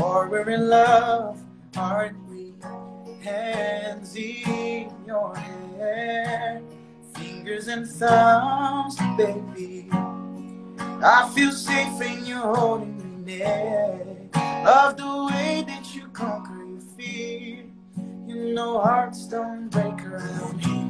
[0.00, 1.40] or we're in love,
[1.76, 2.52] aren't we?
[3.22, 6.60] Hands in your hair,
[7.14, 9.88] fingers and thumbs, baby.
[11.04, 14.00] I feel safe when you're holding me near.
[14.34, 17.64] Love the way that you conquer your fear.
[18.26, 20.88] You know hearts don't break around here.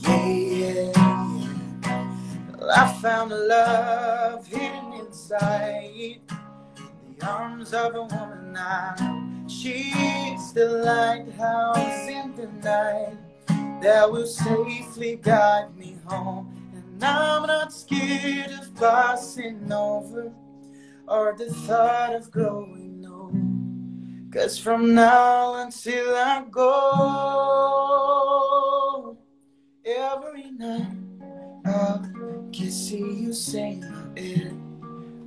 [0.00, 1.20] Yeah, yeah, yeah.
[2.72, 4.59] I found love hidden
[5.30, 6.20] inside
[7.06, 8.96] the arms of a woman now.
[9.46, 13.16] She's the lighthouse in the night
[13.80, 16.72] that will safely guide me home.
[16.74, 20.32] And I'm not scared of passing over
[21.06, 23.34] or the thought of growing old.
[24.32, 26.76] Cause from now until I go,
[29.84, 30.96] every night
[31.66, 34.69] I'll kiss you, you say my ear.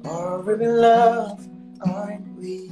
[0.03, 1.47] Or we love,
[1.85, 2.71] aren't we?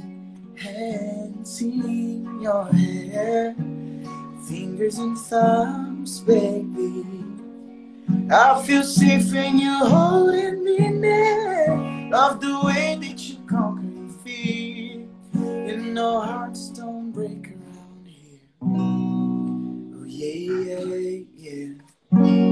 [0.56, 3.54] Hands in your hair,
[4.46, 7.04] fingers and thumbs, baby.
[8.30, 12.08] I feel safe when you're holding me near.
[12.10, 15.06] Love the way that you conquer your fear.
[15.34, 18.40] You know hearts don't break around here.
[18.60, 22.51] Oh yeah, yeah, yeah.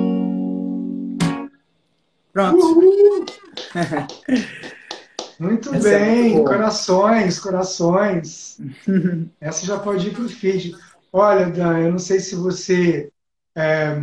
[2.33, 2.66] Pronto.
[5.39, 6.45] Muito Essa é bem, muito boa.
[6.45, 8.59] corações, corações.
[9.41, 10.76] Essa já pode ir para o feed.
[11.12, 13.11] Olha, Dan, eu não sei se você
[13.57, 13.97] é,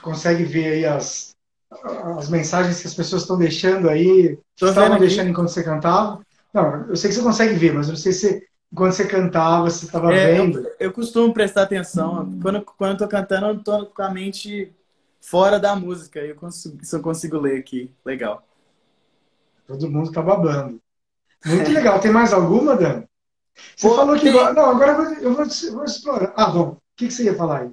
[0.00, 1.34] consegue ver aí as,
[2.18, 5.00] as mensagens que as pessoas estão deixando aí, Tô estavam aqui.
[5.00, 6.20] deixando enquanto você cantava.
[6.54, 9.70] Não, eu sei que você consegue ver, mas eu não sei se enquanto você cantava,
[9.70, 10.58] você estava É, vendo.
[10.58, 12.30] eu, eu costumo prestar atenção.
[12.40, 14.74] Quando, quando eu tô cantando, eu tô com a mente
[15.20, 16.20] fora da música.
[16.20, 17.92] Eu consigo, se eu consigo ler aqui.
[18.04, 18.46] Legal.
[19.66, 20.80] Todo mundo está babando.
[21.44, 22.00] Muito legal.
[22.00, 23.04] Tem mais alguma, Dan?
[23.76, 24.22] Você Pô, falou que.
[24.22, 24.32] tem.
[24.32, 26.32] Não, agora eu vou, eu vou, eu vou explorar.
[26.36, 26.68] Ah, bom.
[26.70, 27.70] O que, que você ia falar aí?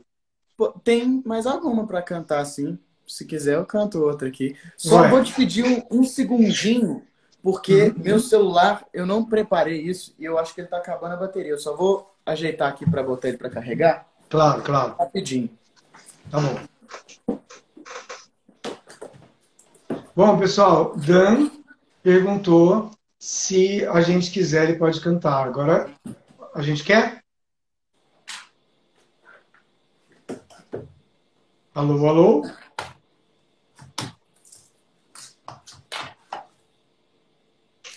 [0.56, 2.78] Pô, tem mais alguma pra cantar, sim.
[3.06, 4.56] Se quiser, eu canto outra aqui.
[4.76, 5.10] Só Vai.
[5.10, 7.04] vou te pedir um, um segundinho,
[7.41, 7.93] porque Uhum.
[7.98, 11.52] meu celular, eu não preparei isso e eu acho que ele tá acabando a bateria.
[11.52, 14.06] Eu só vou ajeitar aqui pra botar ele pra carregar.
[14.30, 14.95] Claro, claro.
[15.00, 15.50] Rapidinho.
[16.30, 16.60] Tá bom.
[20.16, 21.52] Bom, pessoal, Dan
[22.02, 25.46] perguntou se a gente quiser, ele pode cantar.
[25.46, 25.92] Agora,
[26.56, 27.24] a gente quer?
[31.76, 32.50] Alô, alô?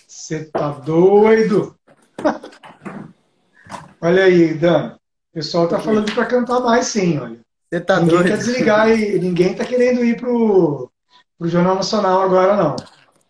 [0.07, 1.75] Você tá doido?
[3.99, 4.95] Olha aí, Dan.
[4.95, 7.41] O pessoal tá falando para cantar mais, sim, olha.
[7.71, 8.27] Você tá ninguém doido?
[8.27, 10.91] quer desligar e ninguém tá querendo ir pro,
[11.37, 12.75] pro Jornal Nacional agora, não.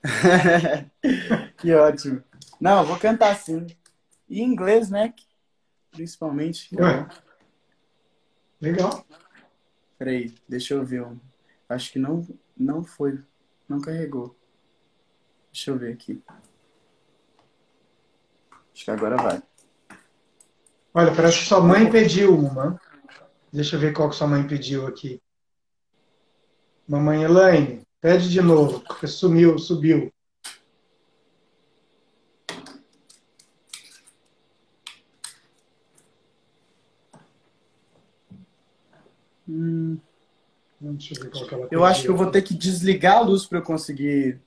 [1.58, 2.24] que ótimo.
[2.60, 3.68] Não, vou cantar sim.
[4.28, 5.14] E em inglês, né?
[5.92, 6.76] Principalmente.
[6.76, 7.08] Ué.
[8.60, 9.06] Legal.
[10.00, 11.06] Peraí, deixa eu ver.
[11.70, 12.28] Acho que não,
[12.58, 13.20] não foi.
[13.70, 14.36] Não carregou.
[15.54, 16.20] Deixa eu ver aqui.
[18.74, 19.44] Acho que agora vai.
[20.96, 22.80] Olha, parece que sua mãe pediu uma.
[23.52, 25.22] Deixa eu ver qual que sua mãe pediu aqui.
[26.88, 30.12] Mamãe Elaine, pede de novo, porque sumiu, subiu.
[39.48, 40.00] Hum.
[40.80, 43.22] Deixa eu ver qual que ela Eu acho que eu vou ter que desligar a
[43.22, 44.42] luz para eu conseguir.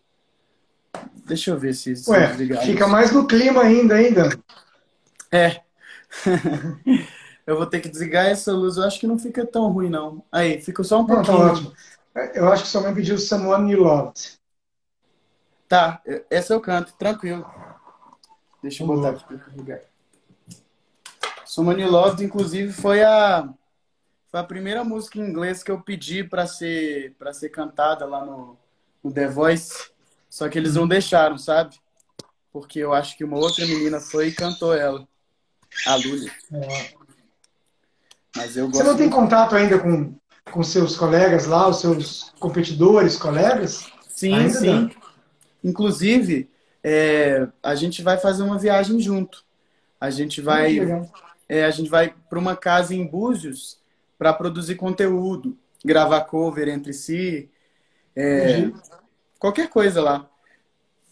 [1.27, 1.95] Deixa eu ver se.
[1.95, 2.35] se Ué,
[2.65, 4.31] fica mais no clima ainda, ainda.
[5.31, 5.61] É.
[7.47, 8.77] eu vou ter que desligar essa luz.
[8.77, 10.25] Eu acho que não fica tão ruim, não.
[10.31, 11.39] Aí, fica só um pouquinho.
[11.39, 11.73] Não, tá ótimo.
[12.35, 14.39] Eu acho que sua mãe pediu Someone You Loved.
[15.69, 17.45] Tá, essa eu canto, tranquilo.
[18.63, 19.81] Deixa eu botar aqui para carregar.
[21.45, 23.49] Someone You Loved, inclusive, foi a
[24.29, 28.25] foi a primeira música em inglês que eu pedi para ser para ser cantada lá
[28.25, 28.57] no,
[29.03, 29.91] no The Voice,
[30.29, 31.77] só que eles não deixaram, sabe?
[32.53, 35.07] Porque eu acho que uma outra menina foi e cantou ela,
[35.87, 36.31] a Lully.
[36.53, 37.04] É.
[38.37, 40.15] Mas eu Você não tem contato ainda com
[40.51, 43.91] com seus colegas lá, os seus competidores, colegas?
[44.09, 44.67] Sim, ainda sim.
[44.67, 44.91] Não?
[45.63, 46.51] Inclusive,
[46.83, 49.45] é, a gente vai fazer uma viagem junto.
[50.01, 50.79] A gente vai,
[51.49, 53.79] é, a gente vai para uma casa em Búzios
[54.19, 57.51] para produzir conteúdo, gravar cover entre si,
[58.15, 58.71] é,
[59.39, 60.29] qualquer coisa lá.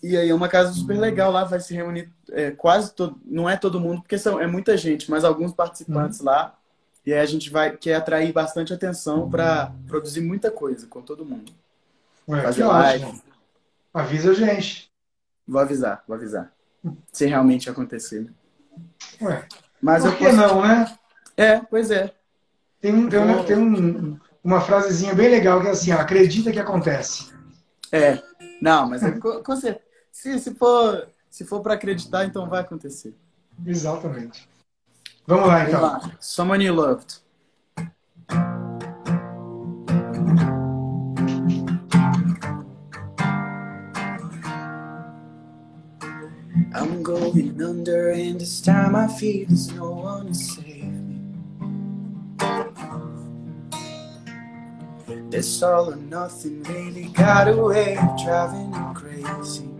[0.02, 3.48] E aí é uma casa super legal lá, vai se reunir é, quase todo, não
[3.48, 6.26] é todo mundo, porque são, é muita gente, mas alguns participantes uhum.
[6.26, 6.58] lá.
[7.04, 11.24] E aí a gente vai quer atrair bastante atenção para produzir muita coisa com todo
[11.24, 11.52] mundo.
[12.28, 13.04] Ué, Fazer live.
[13.04, 13.22] Ótimo.
[13.92, 14.90] Avisa a gente.
[15.46, 16.52] Vou avisar, vou avisar.
[17.12, 18.30] Se realmente acontecer.
[19.20, 19.46] Ué,
[19.80, 20.36] mas por eu que posso...
[20.36, 20.98] não, né?
[21.36, 22.14] É, pois é.
[22.80, 26.52] Tem, um, tem, um, tem um, uma frasezinha bem legal que é assim, ó, acredita
[26.52, 27.32] que acontece.
[27.90, 28.22] É,
[28.60, 29.78] não, mas é, com, com se,
[30.12, 33.14] se for, se for para acreditar, então vai acontecer.
[33.66, 34.48] Exatamente.
[35.32, 35.98] Vamos lá, então.
[36.20, 37.22] Someone you loved.
[46.74, 51.22] I'm going under, and this time I feel there's no one to save me.
[55.30, 59.70] This all or nothing really got a way of driving me crazy.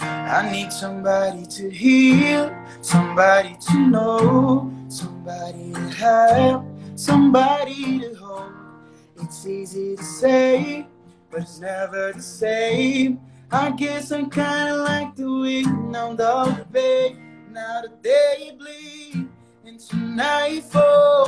[0.00, 2.50] I need somebody to heal,
[2.80, 6.64] somebody to know, somebody to help,
[6.94, 8.52] somebody to hold.
[9.22, 10.86] It's easy to say,
[11.30, 13.20] but it's never the same.
[13.52, 17.16] I guess I'm kinda like the wind on the bay.
[17.50, 19.28] Now the day bleed
[19.64, 21.26] into nightfall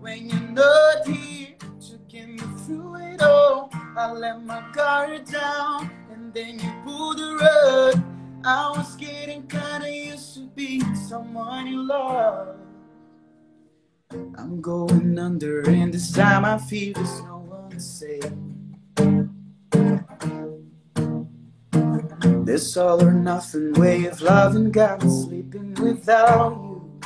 [0.00, 1.54] when you're not here
[1.88, 3.70] to get me through it all.
[3.96, 8.02] I let my guard down, and then you pulled the rug.
[8.44, 12.56] I was getting kinda used being someone you love.
[14.10, 18.32] I'm going under, and this time I feel there's no one to save.
[22.46, 27.00] This all or nothing way of loving got me sleeping without you.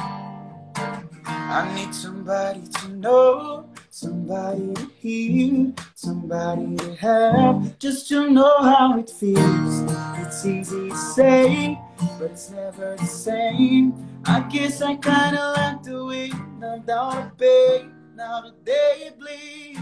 [1.24, 3.68] I need somebody to know
[4.00, 9.92] Somebody to hear, somebody to have, just to know how it feels.
[10.20, 11.80] It's easy to say,
[12.18, 13.94] but it's never the same.
[14.24, 17.88] I guess I kinda like the way I'm down to pay.
[18.14, 19.80] Now the day bleeds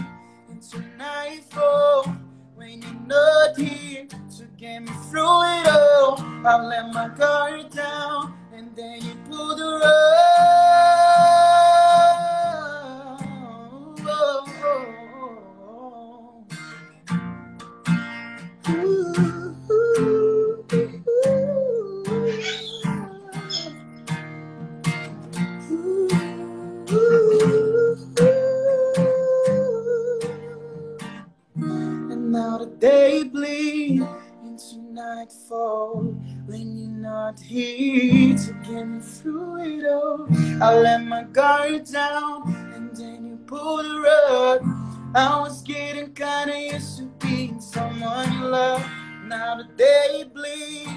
[0.49, 2.03] into nightfall.
[2.55, 4.07] When you're not here
[4.37, 9.55] to get me through it all, I let my guard down and then you pull
[9.55, 11.36] the rug.
[32.79, 34.05] And now the day bleeds
[34.43, 36.03] into nightfall
[36.45, 40.27] when you're not here to get me through it all.
[40.61, 44.61] I let my guard down and then you pull the rug.
[45.15, 48.85] I was getting kinda used to being someone you love.
[49.25, 50.89] Now the day bleeds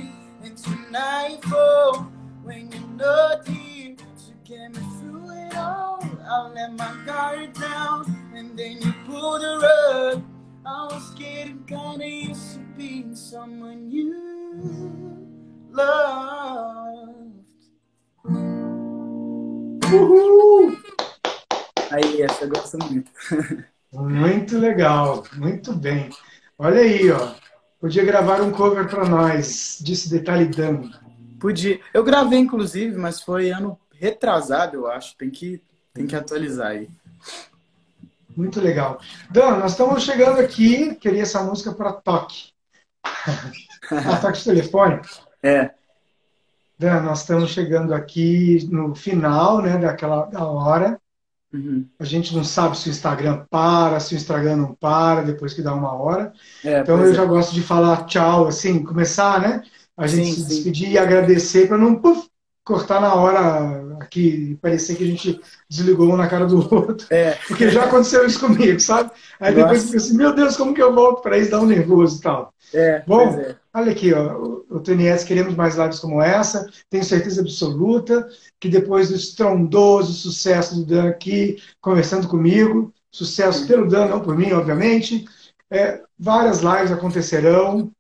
[0.42, 2.10] into nightfall
[2.42, 6.04] when you're not here to get me through it all.
[6.28, 10.39] I let my guard down and then you pull the rug.
[10.64, 14.14] I was getting kinda used to being someone you
[15.70, 17.40] loved.
[19.92, 20.76] Uhul!
[21.90, 23.10] Aí, essa eu gosto muito.
[23.92, 26.10] Muito legal, muito bem.
[26.58, 27.34] Olha aí, ó.
[27.80, 30.90] Podia gravar um cover para nós, disse Detalhe Dama.
[31.40, 31.80] Podia.
[31.94, 35.16] Eu gravei, inclusive, mas foi ano retrasado, eu acho.
[35.16, 35.62] Tem que,
[35.94, 36.90] tem que atualizar aí.
[38.40, 38.98] Muito legal.
[39.30, 40.94] Dan, nós estamos chegando aqui.
[40.94, 42.52] Queria essa música para toque.
[43.90, 44.98] a toque de telefone?
[45.42, 45.72] É.
[46.78, 50.98] Dan, nós estamos chegando aqui no final né, daquela da hora.
[51.52, 51.84] Uhum.
[51.98, 55.60] A gente não sabe se o Instagram para, se o Instagram não para depois que
[55.60, 56.32] dá uma hora.
[56.64, 57.14] É, então eu é.
[57.14, 59.62] já gosto de falar tchau, assim, começar, né?
[59.94, 60.94] A gente sim, se despedir sim.
[60.94, 62.26] e agradecer para não puff,
[62.64, 67.06] cortar na hora aqui, parecer que a gente desligou um na cara do outro.
[67.10, 67.38] É.
[67.46, 69.10] Porque já aconteceu isso comigo, sabe?
[69.38, 69.64] Aí Nossa.
[69.64, 71.50] depois fica assim, meu Deus, como que eu volto para isso?
[71.50, 72.54] Dá um nervoso e tal.
[72.72, 73.56] É, Bom, é.
[73.74, 74.36] olha aqui, ó,
[74.70, 76.66] o TNS, queremos mais lives como essa.
[76.88, 78.28] Tenho certeza absoluta
[78.58, 84.36] que depois do estrondoso sucesso do Dan aqui, conversando comigo, sucesso pelo Dan, não por
[84.36, 85.24] mim, obviamente,
[85.70, 87.90] é, várias lives acontecerão,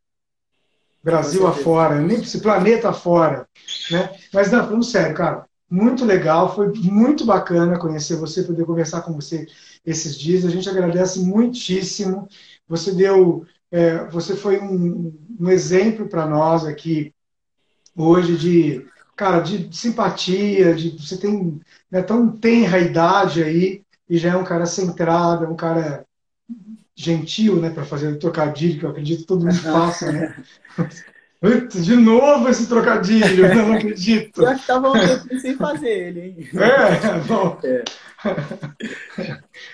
[1.02, 3.48] Brasil afora, nem esse planeta afora.
[3.90, 4.10] Né?
[4.32, 9.12] Mas, não, falando sério, cara, muito legal, foi muito bacana conhecer você, poder conversar com
[9.12, 9.46] você
[9.86, 10.44] esses dias.
[10.44, 12.28] A gente agradece muitíssimo.
[12.66, 17.14] Você deu, é, você foi um, um exemplo para nós aqui
[17.96, 21.60] hoje de cara, de simpatia, de você tem
[21.90, 26.06] né, tão tenra idade aí e já é um cara centrado, é um cara
[26.96, 30.34] gentil, né, para fazer o trocadilho que eu acredito que todo mundo faça, né?
[31.42, 34.42] De novo esse trocadilho, eu não acredito.
[34.42, 36.48] Eu estava um sem fazer ele, hein?
[36.54, 37.58] É, bom.
[37.64, 37.84] É.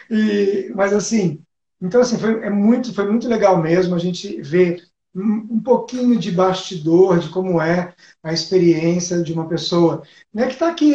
[0.08, 1.40] E, mas assim,
[1.82, 4.84] então assim, foi, é muito, foi muito legal mesmo a gente ver
[5.18, 10.02] um pouquinho de bastidor de como é a experiência de uma pessoa
[10.32, 10.94] né, que está aqui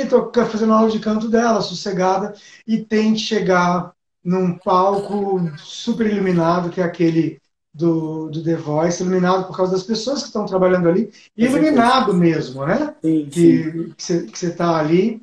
[0.49, 2.33] fazendo aula de canto dela, sossegada,
[2.67, 3.91] e tem que chegar
[4.23, 7.41] num palco super iluminado, que é aquele
[7.73, 12.65] do, do The Voice, iluminado por causa das pessoas que estão trabalhando ali, iluminado mesmo,
[12.65, 12.95] né?
[13.01, 14.25] Sim, que, sim.
[14.25, 15.21] que você está ali,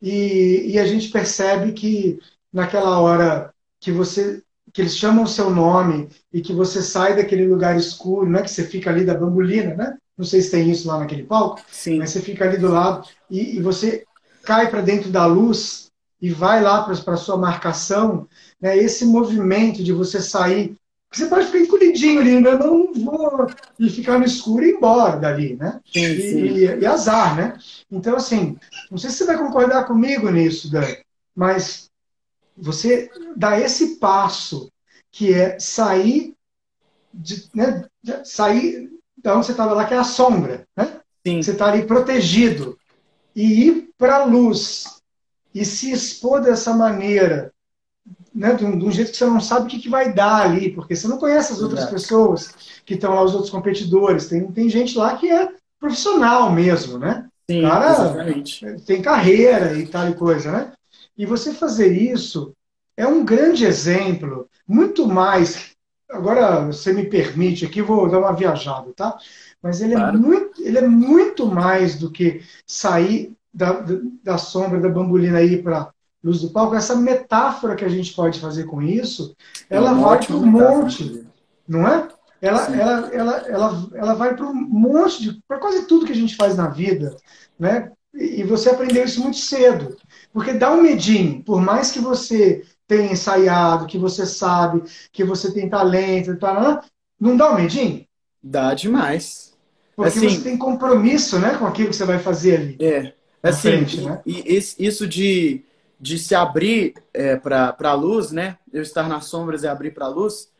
[0.00, 2.18] e, e a gente percebe que
[2.52, 4.42] naquela hora que você
[4.72, 8.42] que eles chamam o seu nome e que você sai daquele lugar escuro, não é
[8.42, 9.98] que você fica ali da bambolina, né?
[10.16, 11.98] Não sei se tem isso lá naquele palco, Sim.
[11.98, 14.04] mas você fica ali do lado e, e você
[14.44, 15.90] cai para dentro da luz
[16.22, 18.28] e vai lá para a sua marcação,
[18.60, 18.76] né?
[18.76, 20.76] Esse movimento de você sair,
[21.12, 22.52] você pode ficar encolhidinho ali, né?
[22.52, 23.46] Não vou
[23.78, 25.80] e ficar no escuro e ir embora dali, né?
[25.92, 26.44] Sim, e, sim.
[26.44, 27.58] E, e, azar, né?
[27.90, 28.56] Então assim,
[28.90, 30.86] não sei se você vai concordar comigo nisso, Dan,
[31.34, 31.90] mas
[32.56, 34.70] você dá esse passo
[35.10, 36.34] que é sair
[37.12, 37.84] de, né,
[38.24, 40.66] sair da onde você estava lá, que é a sombra.
[40.76, 41.00] Né?
[41.26, 41.42] Sim.
[41.42, 42.78] Você está ali protegido.
[43.34, 45.00] E ir para a luz
[45.54, 47.52] e se expor dessa maneira,
[48.34, 50.70] né, de, um, de jeito que você não sabe o que, que vai dar ali,
[50.72, 54.28] porque você não conhece as outras pessoas que estão lá, os outros competidores.
[54.28, 55.48] Tem, tem gente lá que é
[55.78, 57.26] profissional mesmo, né?
[57.50, 58.66] Sim, cara exatamente.
[58.86, 60.72] tem carreira e tal e coisa, né?
[61.18, 62.54] E você fazer isso
[62.96, 65.70] é um grande exemplo, muito mais.
[66.08, 69.18] Agora, você me permite aqui, vou dar uma viajada, tá?
[69.62, 70.16] Mas ele, é claro.
[70.16, 73.84] é, muito, ele é muito mais do que sair da,
[74.22, 75.92] da sombra da bambolina aí para
[76.22, 76.74] luz do palco.
[76.74, 79.34] Essa metáfora que a gente pode fazer com isso,
[79.68, 81.26] é ela vai para um monte,
[81.66, 82.08] não é?
[82.42, 86.36] Ela, ela, ela, ela, ela vai para um monte, para quase tudo que a gente
[86.36, 87.14] faz na vida,
[87.58, 87.92] né?
[88.14, 89.96] E você aprendeu isso muito cedo.
[90.32, 95.52] Porque dá um medinho, por mais que você tenha ensaiado, que você sabe, que você
[95.52, 96.82] tem talento, tá,
[97.20, 98.04] não dá um medinho?
[98.42, 99.54] Dá demais.
[99.94, 102.76] Porque assim, você tem compromisso né, com aquilo que você vai fazer ali.
[102.80, 103.12] É.
[103.42, 104.20] Assim, frente, né?
[104.26, 105.62] e, isso de,
[106.00, 108.58] de se abrir é, para a luz, né?
[108.72, 110.50] Eu estar nas sombras e abrir para a luz,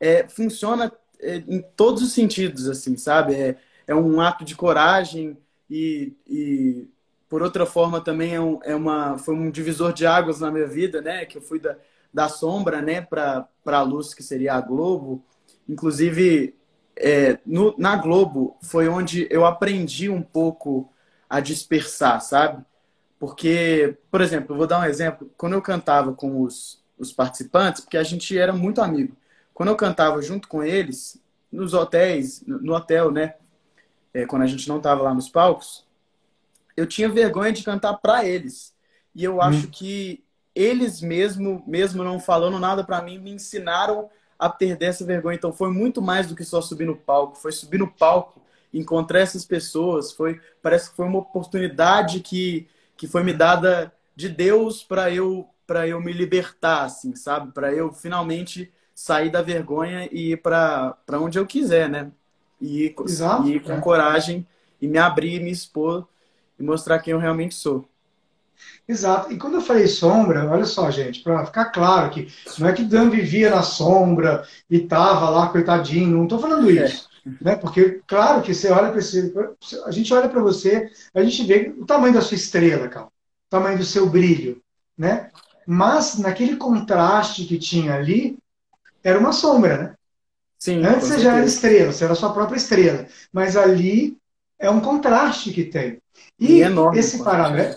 [0.00, 3.34] é, funciona é, em todos os sentidos, assim, sabe?
[3.34, 5.36] É, é um ato de coragem
[5.68, 6.88] e, e
[7.28, 10.66] por outra forma também é, um, é uma foi um divisor de águas na minha
[10.66, 11.76] vida né que eu fui da,
[12.12, 15.24] da sombra né para a luz que seria a Globo
[15.68, 16.54] inclusive
[16.96, 20.92] é, no, na Globo foi onde eu aprendi um pouco
[21.28, 22.64] a dispersar sabe
[23.18, 27.96] porque por exemplo vou dar um exemplo quando eu cantava com os, os participantes porque
[27.96, 29.16] a gente era muito amigo
[29.52, 33.34] quando eu cantava junto com eles nos hotéis no hotel né
[34.14, 35.88] é, quando a gente não estava lá nos palcos
[36.78, 38.72] eu tinha vergonha de cantar para eles.
[39.12, 39.70] E eu acho hum.
[39.70, 40.22] que
[40.54, 44.08] eles mesmo, mesmo não falando nada para mim, me ensinaram
[44.38, 45.34] a perder essa vergonha.
[45.34, 48.40] Então foi muito mais do que só subir no palco, foi subir no palco,
[48.72, 52.68] encontrar essas pessoas, foi parece que foi uma oportunidade que
[52.98, 57.52] que foi me dada de Deus para eu para eu me libertar, assim, sabe?
[57.52, 62.10] Para eu finalmente sair da vergonha e ir para onde eu quiser, né?
[62.60, 63.80] E, Exato, e com é.
[63.80, 64.46] coragem
[64.80, 66.08] e me abrir, me expor
[66.58, 67.86] e mostrar quem eu realmente sou.
[68.88, 69.30] Exato.
[69.30, 72.82] E quando eu falei sombra, olha só, gente, para ficar claro que não é que
[72.82, 76.84] Dan vivia na sombra e tava lá, coitadinho, não estou falando é.
[76.84, 77.07] isso.
[77.40, 77.44] É.
[77.44, 77.56] Né?
[77.56, 79.32] Porque, claro que você olha para esse.
[79.84, 83.10] A gente olha para você, a gente vê o tamanho da sua estrela, cara, o
[83.50, 84.60] tamanho do seu brilho.
[84.96, 85.30] Né?
[85.66, 88.38] Mas naquele contraste que tinha ali,
[89.02, 89.94] era uma sombra, né?
[90.58, 93.06] Sim, Antes você já era estrela, você era a sua própria estrela.
[93.32, 94.16] Mas ali
[94.58, 96.00] é um contraste que tem.
[96.38, 97.76] E, e enorme, esse paralelo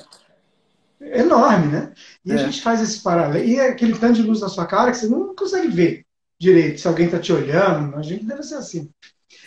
[1.01, 1.93] enorme, né?
[2.23, 2.35] E é.
[2.35, 3.43] a gente faz esse paralelo.
[3.43, 6.05] E é aquele tanto de luz na sua cara que você não consegue ver
[6.39, 7.95] direito se alguém está te olhando.
[7.95, 8.89] A gente deve ser assim.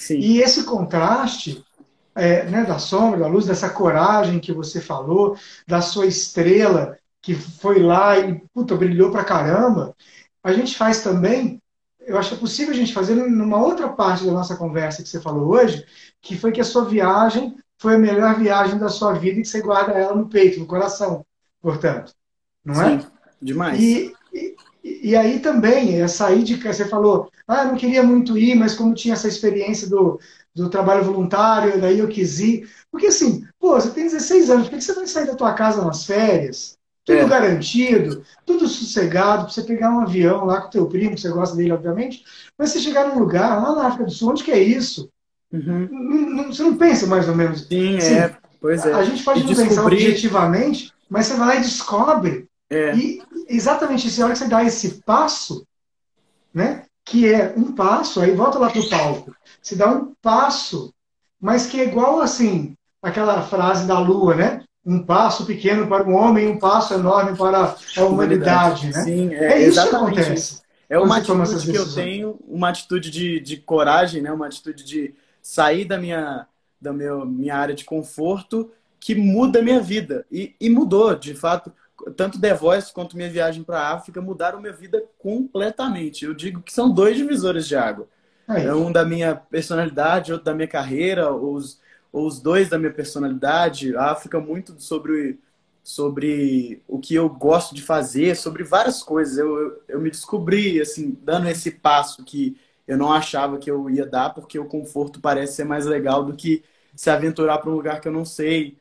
[0.04, 0.18] Sim.
[0.18, 1.64] E esse contraste
[2.14, 5.36] é, né, da sombra, da luz, dessa coragem que você falou,
[5.66, 9.96] da sua estrela que foi lá e puta, brilhou pra caramba,
[10.42, 11.58] a gente faz também.
[12.00, 15.08] Eu acho que é possível a gente fazer numa outra parte da nossa conversa que
[15.08, 15.86] você falou hoje,
[16.20, 19.48] que foi que a sua viagem foi a melhor viagem da sua vida e que
[19.48, 21.24] você guarda ela no peito, no coração
[21.62, 22.12] portanto.
[22.62, 23.00] Não é?
[23.00, 23.06] Sim,
[23.40, 23.80] demais.
[23.80, 28.38] E, e, e, aí também, é sair de você falou, ah, eu não queria muito
[28.38, 30.18] ir, mas como tinha essa experiência do,
[30.54, 32.68] do trabalho voluntário, daí eu quis ir.
[32.90, 35.84] Porque assim, pô, você tem 16 anos, por que você vai sair da tua casa
[35.84, 36.76] nas férias?
[37.04, 37.28] Tudo é.
[37.28, 41.28] garantido, tudo sossegado, para você pegar um avião lá com o teu primo, que você
[41.28, 42.24] gosta dele, obviamente,
[42.56, 45.10] mas você chegar num lugar, lá na África do Sul, onde que é isso?
[45.52, 45.88] Uhum.
[45.90, 47.66] Não, não, você não pensa mais ou menos.
[47.68, 48.34] Sim, assim, é.
[48.58, 48.94] Pois é.
[48.94, 49.68] A gente pode e não descobrir...
[49.68, 52.48] pensar objetivamente, mas você vai lá e descobre.
[52.70, 52.96] É.
[52.96, 55.66] E exatamente isso, a hora que você dá esse passo,
[56.52, 56.84] né?
[57.04, 59.34] Que é um passo, aí volta lá pro palco.
[59.60, 60.92] Você dá um passo,
[61.40, 64.62] mas que é igual assim, aquela frase da lua, né?
[64.84, 69.02] Um passo pequeno para o homem, um passo enorme para a humanidade, né?
[69.02, 70.62] Sim, é, é isso que acontece.
[70.88, 74.30] É uma atitude que eu tenho, uma atitude de, de coragem, né?
[74.32, 76.46] Uma atitude de sair da minha,
[76.80, 80.24] da meu, minha área de conforto que muda a minha vida.
[80.32, 81.70] E, e mudou, de fato.
[82.12, 86.24] Tanto The Voice quanto minha viagem para a África mudaram minha vida completamente.
[86.24, 88.06] Eu digo que são dois divisores de água.
[88.48, 91.80] É um da minha personalidade, outro da minha carreira, os,
[92.12, 93.96] os dois da minha personalidade.
[93.96, 95.38] A África muito sobre,
[95.82, 99.38] sobre o que eu gosto de fazer, sobre várias coisas.
[99.38, 103.88] Eu, eu, eu me descobri, assim, dando esse passo que eu não achava que eu
[103.88, 106.62] ia dar, porque o conforto parece ser mais legal do que
[106.94, 108.76] se aventurar para um lugar que eu não sei,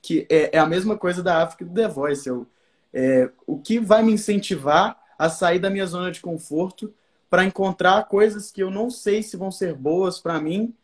[0.00, 2.28] que é, é, a mesma coisa da África do The Voice.
[2.28, 2.46] Eu,
[2.92, 6.92] é, o que vai me incentivar a sair da minha zona de conforto
[7.28, 10.74] para encontrar coisas que eu não sei se vão ser boas para mim,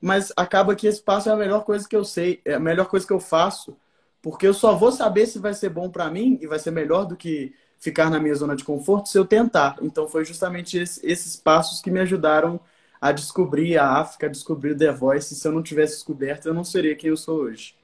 [0.00, 2.86] mas acaba que esse passo é a melhor coisa que eu sei, é a melhor
[2.86, 3.76] coisa que eu faço,
[4.22, 7.04] porque eu só vou saber se vai ser bom para mim e vai ser melhor
[7.04, 9.76] do que ficar na minha zona de conforto se eu tentar.
[9.82, 12.60] Então foi justamente esse, esses passos que me ajudaram
[13.00, 15.34] a descobrir a África, a descobrir o The Voice.
[15.34, 17.74] Se eu não tivesse descoberto, eu não seria quem eu sou hoje.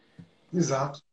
[0.52, 1.05] Exato.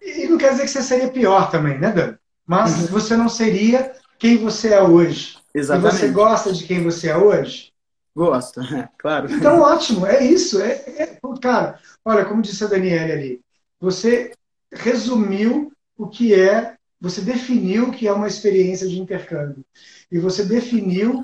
[0.00, 2.14] E não quer dizer que você seria pior também, né, Dan?
[2.46, 2.86] Mas uhum.
[2.86, 5.38] você não seria quem você é hoje.
[5.54, 5.94] Exatamente.
[5.94, 7.72] E você gosta de quem você é hoje?
[8.14, 8.60] Gosto,
[8.98, 9.30] claro.
[9.32, 10.60] Então, ótimo, é isso.
[10.60, 13.40] É, é, cara, olha, como disse a Daniela ali,
[13.80, 14.32] você
[14.72, 19.64] resumiu o que é, você definiu o que é uma experiência de intercâmbio.
[20.10, 21.22] E você definiu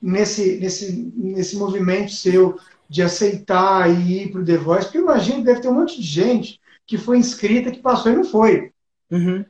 [0.00, 2.58] nesse, nesse, nesse movimento seu
[2.88, 6.06] de aceitar e ir para o The Voice, porque imagina, deve ter um monte de
[6.06, 8.72] gente que foi inscrita, que passou e não foi.
[9.10, 9.44] Uhum.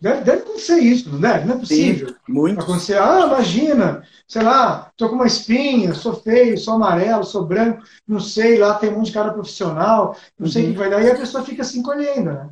[0.00, 1.44] Deve, deve acontecer isso, não deve?
[1.44, 2.08] Não é possível.
[2.08, 2.60] Sim, muito.
[2.60, 7.82] Acontecer, ah, imagina, sei lá, tô com uma espinha, sou feio, sou amarelo, sou branco,
[8.06, 10.52] não sei, lá tem um monte de cara profissional, não uhum.
[10.52, 12.50] sei o que vai dar, e a pessoa fica se encolhendo, né?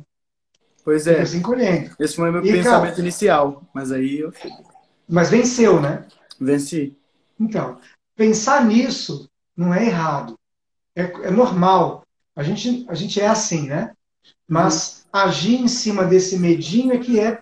[0.83, 1.13] Pois é.
[1.13, 1.95] Fica se encolhendo.
[1.97, 4.33] Esse foi o meu e, pensamento cara, inicial, mas aí eu.
[5.07, 6.05] Mas venceu, né?
[6.39, 6.97] Venci.
[7.39, 7.77] Então,
[8.15, 10.37] pensar nisso não é errado.
[10.95, 12.03] É, é normal.
[12.35, 13.93] A gente, a gente é assim, né?
[14.47, 17.41] Mas agir em cima desse medinho é que é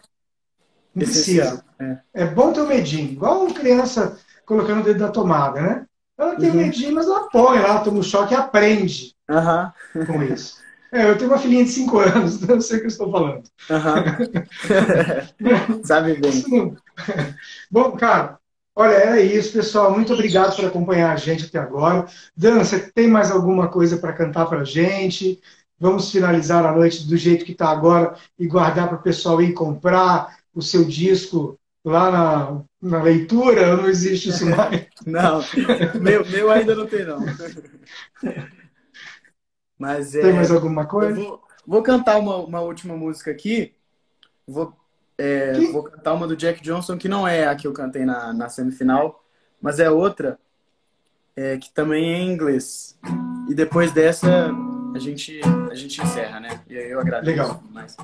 [0.93, 1.63] precisa.
[1.79, 1.97] É.
[2.13, 3.11] é bom ter o um medinho.
[3.11, 5.85] Igual uma criança colocando o dedo da tomada, né?
[6.17, 6.57] Ela tem uhum.
[6.57, 10.05] medinho, mas ela põe lá, toma um choque e aprende uhum.
[10.05, 10.61] com isso.
[10.91, 13.43] É, eu tenho uma filhinha de 5 anos, não sei o que eu estou falando.
[13.69, 14.03] Uhum.
[15.83, 16.75] Sabe bem.
[17.71, 18.37] Bom, cara,
[18.75, 19.91] olha, era isso, pessoal.
[19.91, 22.05] Muito obrigado por acompanhar a gente até agora.
[22.35, 25.41] Dan, você tem mais alguma coisa para cantar para a gente?
[25.81, 29.53] Vamos finalizar a noite do jeito que está agora e guardar para o pessoal ir
[29.53, 33.75] comprar o seu disco lá na, na leitura?
[33.75, 34.85] Não existe isso mais?
[35.07, 35.41] não,
[35.99, 37.25] meu, meu ainda não tem, não.
[39.75, 41.19] Mas, tem é, mais alguma coisa?
[41.19, 43.73] Vou, vou, cantar uma, uma última música aqui.
[44.47, 44.77] Vou,
[45.17, 48.31] é, vou cantar uma do Jack Johnson, que não é a que eu cantei na,
[48.31, 49.25] na semifinal,
[49.59, 50.37] mas é outra,
[51.35, 52.99] é, que também é em inglês.
[53.49, 54.51] E depois dessa,
[54.93, 55.41] a gente
[55.71, 56.59] a gente encerra, né?
[56.69, 57.31] E aí eu agradeço.
[57.31, 57.63] Legal.
[57.71, 57.95] Mas...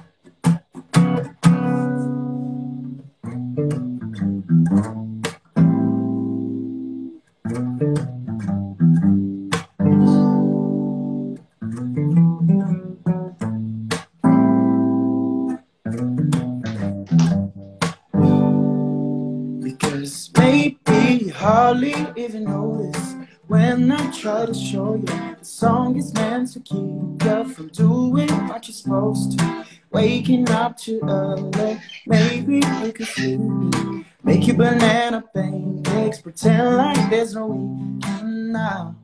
[19.61, 23.16] Because maybe you hardly even notice
[23.47, 28.29] when I try to show you the song is meant to keep you from doing
[28.47, 29.65] what you're supposed to.
[29.89, 34.05] Waking up too early, maybe you could see me.
[34.23, 38.95] Make you banana pancakes, pretend like there's no weekend now.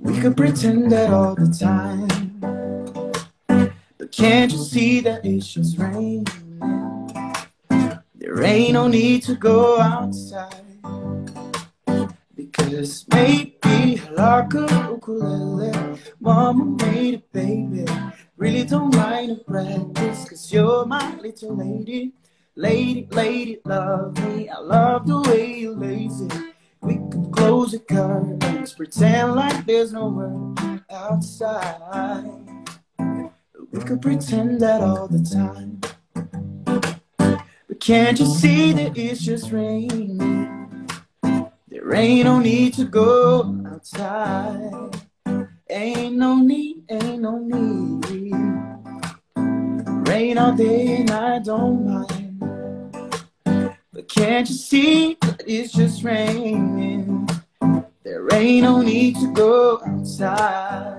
[0.00, 2.08] We could pretend that all the time.
[3.98, 6.26] But can't you see that it's just raining?
[8.16, 10.71] There ain't no need to go outside.
[12.44, 17.86] Because maybe I like a ukulele, mama made it, baby.
[18.36, 22.12] Really don't mind the practice, cause you're my little lady.
[22.56, 24.48] Lady, lady, love me.
[24.48, 26.28] I love the way you're lazy.
[26.80, 30.58] We could close the curtains, pretend like there's no world
[30.90, 31.78] outside.
[33.70, 35.80] We could pretend that all the time.
[37.68, 40.41] But can't you see that it's just raining?
[41.92, 44.96] There ain't no need to go outside.
[45.68, 48.32] Ain't no need, ain't no need.
[50.08, 53.76] Rain all day and I don't mind.
[53.92, 57.28] But can't you see that it's just raining?
[58.02, 60.91] There ain't no need to go outside.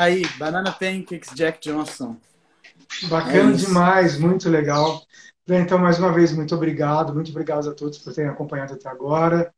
[0.00, 2.16] Aí, Banana Pancakes Jack Johnson.
[3.10, 5.02] Bacana é demais, muito legal.
[5.46, 7.12] Então, mais uma vez, muito obrigado.
[7.12, 9.52] Muito obrigado a todos por terem acompanhado até agora.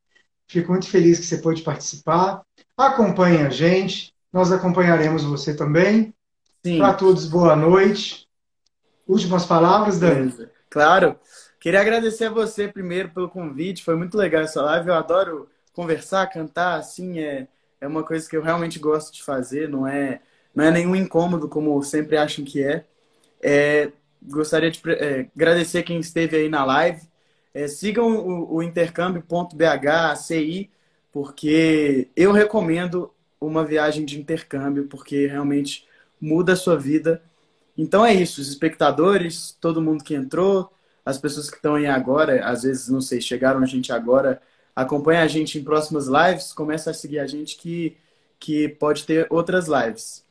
[0.49, 2.43] Fico muito feliz que você pôde participar.
[2.77, 4.13] Acompanhe a gente.
[4.33, 6.13] Nós acompanharemos você também.
[6.77, 8.27] Para todos, boa noite.
[9.07, 10.35] Últimas palavras, Dani?
[10.69, 11.21] Claro.
[11.61, 13.85] Queria agradecer a você primeiro pelo convite.
[13.85, 14.89] Foi muito legal essa live.
[14.89, 16.81] Eu adoro conversar, cantar.
[16.81, 17.47] Assim, é,
[17.81, 19.69] é uma coisa que eu realmente gosto de fazer.
[19.69, 20.21] Não é,
[20.55, 22.85] não é nenhum incômodo, como sempre acham que é.
[23.43, 23.91] É,
[24.23, 27.01] gostaria de é, agradecer quem esteve aí na live.
[27.55, 30.69] É, sigam o, o intercâmbio.bh,
[31.13, 35.87] porque eu recomendo uma viagem de intercâmbio, porque realmente
[36.21, 37.23] muda a sua vida.
[37.77, 40.73] Então é isso, os espectadores, todo mundo que entrou,
[41.05, 44.41] as pessoas que estão aí agora, às vezes, não sei, chegaram a gente agora,
[44.75, 47.97] acompanha a gente em próximas lives, começa a seguir a gente que,
[48.39, 50.25] que pode ter outras lives.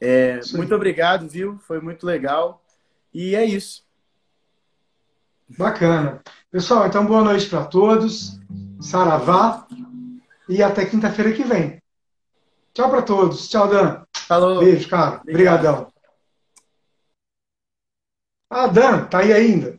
[0.00, 1.58] É, muito obrigado, viu?
[1.66, 2.62] Foi muito legal.
[3.12, 3.84] E é isso.
[5.56, 6.22] Bacana.
[6.50, 8.38] Pessoal, então boa noite para todos.
[8.80, 9.66] Saravá.
[10.48, 11.82] E até quinta-feira que vem.
[12.72, 13.48] Tchau para todos.
[13.48, 14.02] Tchau, Dan.
[14.14, 14.60] Falou.
[14.60, 15.20] Beijo, cara.
[15.20, 15.92] Obrigadão.
[18.50, 19.78] Ah, Dan, tá aí ainda.